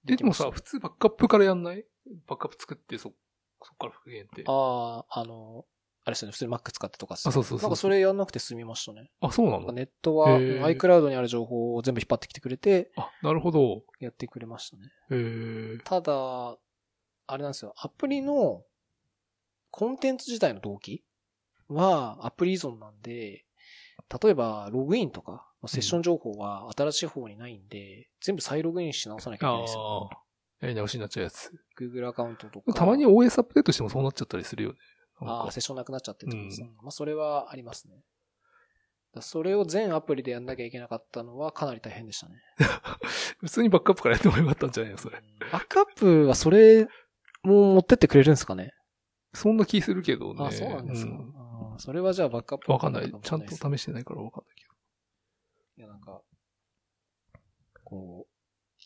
[0.08, 1.86] え、でもできましたさ、普通バックアップからやんない？
[2.26, 3.14] バックアップ作って、そ、
[3.62, 4.44] そっから復元って。
[4.48, 5.66] あ、ああ、あの、
[6.08, 9.10] あれですよね、普通に Mac 使ってとかっすよあそうそうそうなんかそれやんなくて済みましたね。
[9.32, 9.72] そうなの？
[9.72, 13.82] ネットは、iCloud にある情報を全部引っ張ってきてくれて、あ、なるほど。
[14.00, 14.84] やってくれましたね。
[15.10, 16.58] ええただ、
[17.28, 18.64] あれなんですよ、アプリの
[19.72, 21.04] コンテンツ自体の動機
[21.70, 23.44] はアプリ依存なんで、
[24.24, 30.10] 例えばログインとか、セッション情報は新しい方にないんで、全部再ログインし直さなきゃいけないんですよ。
[30.12, 30.20] ああ。
[30.62, 31.52] やり直しになっちゃうやつ。
[31.78, 32.74] Google アカウントとか。
[32.74, 34.78] たまに OS アップデートしてもそうなっちゃったりするよね。
[35.22, 38.04] ああ、セッションなくなっちゃってってことです、うんまあ、それはありますね。
[39.14, 42.36] だそれを全アプリでやんなきゃいけなかったのはかなり大変でしたね。
[43.40, 45.22] 普通にバックアップからやってもよかったんじゃないのそれ。
[45.52, 46.88] バックアップはそれ
[47.44, 48.74] も持ってってくれるんですかね？
[49.34, 50.46] そんな気するけどね。
[50.46, 51.12] あ、そうなんですか。
[51.12, 51.36] うん
[51.78, 53.12] それはじゃあバックアップわかんない。
[53.12, 54.66] もちゃんと試してないからわかんないけ
[55.78, 56.22] いや、なんか、
[57.84, 58.28] こ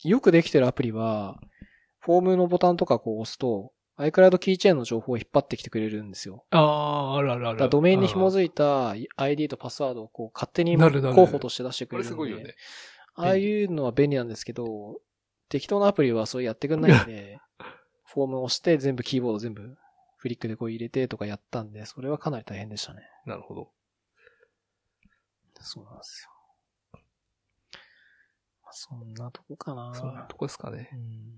[0.04, 1.40] う、よくできてるアプリは、
[2.00, 6.44] フォームのボタンとかこう押すと、iCloud キーチェーンの情報を引っ張ってきてくれるんですよ。
[6.50, 6.58] ど。
[6.58, 7.56] ああ、あるあるある。
[7.56, 12.14] だからドメインに紐いづいた ID とパスワードをこう勝手になるなる候補として出してくこれるんで。
[12.14, 12.54] れすごいよね。
[13.14, 15.00] ああいうのは便利なんですけど、
[15.48, 17.38] 適当なアプリはそうやってくんないんで、
[18.06, 19.76] フォームを押して全部キーボード全部
[20.16, 23.02] フリックでこう入れてとかやったんで、それはかなり大変でしたね。
[23.26, 23.72] なるほど。
[25.60, 27.00] そうなんですよ。
[28.62, 29.94] まあ、そんなとこかな。
[29.94, 30.96] そんなとこですかねう。
[30.96, 31.36] ん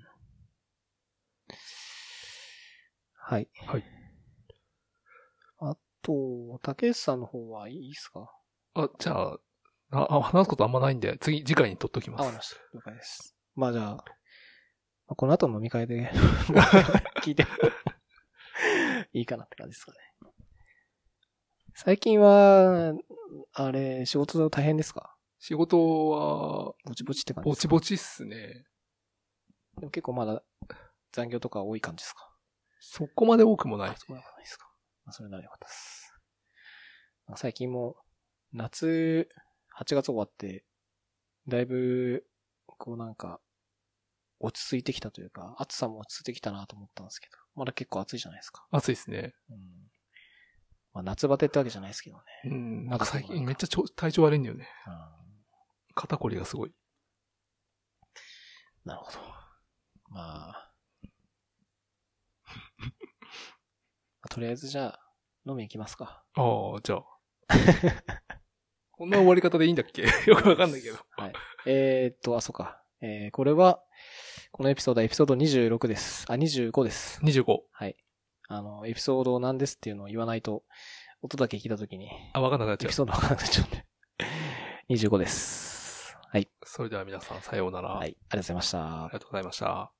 [3.24, 3.48] はい。
[3.66, 3.84] はい。
[5.58, 8.30] あと、竹内さんの方はいいですか？
[8.74, 9.38] あ、じゃあ、
[9.92, 12.22] あ、あ話すことあんまないんで、次、次回に取っときあ、ます。
[12.22, 12.76] わかりました。
[12.78, 13.36] 了解です。
[13.54, 14.04] まあじゃあ、ま
[15.08, 16.10] あこの後の飲み会で
[17.22, 17.50] 聞いても
[19.12, 19.98] いいかなって感じですかね。
[21.74, 22.94] 最近は、
[23.52, 25.16] あれ、仕事大変ですか？
[25.38, 28.64] 仕事は、ぼちぼちって感じぼちぼちっすね。
[29.78, 30.42] でも結構まだ
[31.12, 32.31] 残業とか多い感じですか？
[32.84, 33.94] そこまで多くもないあ。
[33.96, 34.68] そうでもないですか。
[35.04, 36.20] まあそれならよかったです。
[37.36, 37.96] 最近も、
[38.52, 39.28] 夏、
[39.78, 40.64] 8月終わって、
[41.46, 42.26] だいぶ、
[42.66, 43.40] こうなんか、
[44.40, 48.66] 落ち着いてきたというか、暑さも落ち着いてきたなと思ったんですけど、まだ結構暑いじゃないですか。
[48.72, 49.32] 暑いですね。
[49.48, 49.59] うん。
[50.92, 52.22] まあ夏バテってわけじゃないですけどね。
[52.46, 52.86] うん。
[52.86, 54.68] なんか最近めっちゃちょ体調悪いんだよね。
[54.88, 54.94] うん。
[55.94, 56.72] 肩こりがすごい。
[58.84, 59.18] なるほど。
[60.09, 60.71] まあ。
[64.32, 65.00] とりあえずじゃあ、
[65.46, 66.22] 飲み行きますか。
[66.34, 66.42] あ
[66.76, 67.04] あ、じゃあ。
[68.92, 70.02] こんな終わり方でいいんだっけ？
[70.26, 70.96] よくわかんないけど。
[71.10, 71.32] はい。
[71.66, 72.82] えー、っと、あ、そうか。
[73.00, 73.82] えー、これは、
[74.52, 76.24] このエピソードはエピソード26です。
[76.30, 77.20] あ、25です。
[77.22, 77.60] 25。
[77.72, 77.96] はい。
[78.48, 80.64] あの、エピソードなんですっていうのを言わないと、
[81.22, 82.94] 音だけ聞いたときに、あ、わかんなくなっちゃうエピ。
[82.94, 83.84] ソードわかんなくなっちゃうんで。
[84.90, 86.16] 25です。
[86.30, 86.48] はい。
[86.64, 87.90] それでは皆さん、さようなら。
[87.90, 88.06] はい。
[88.06, 89.12] ありがとうございましたあり。
[89.12, 89.92] がとうございました。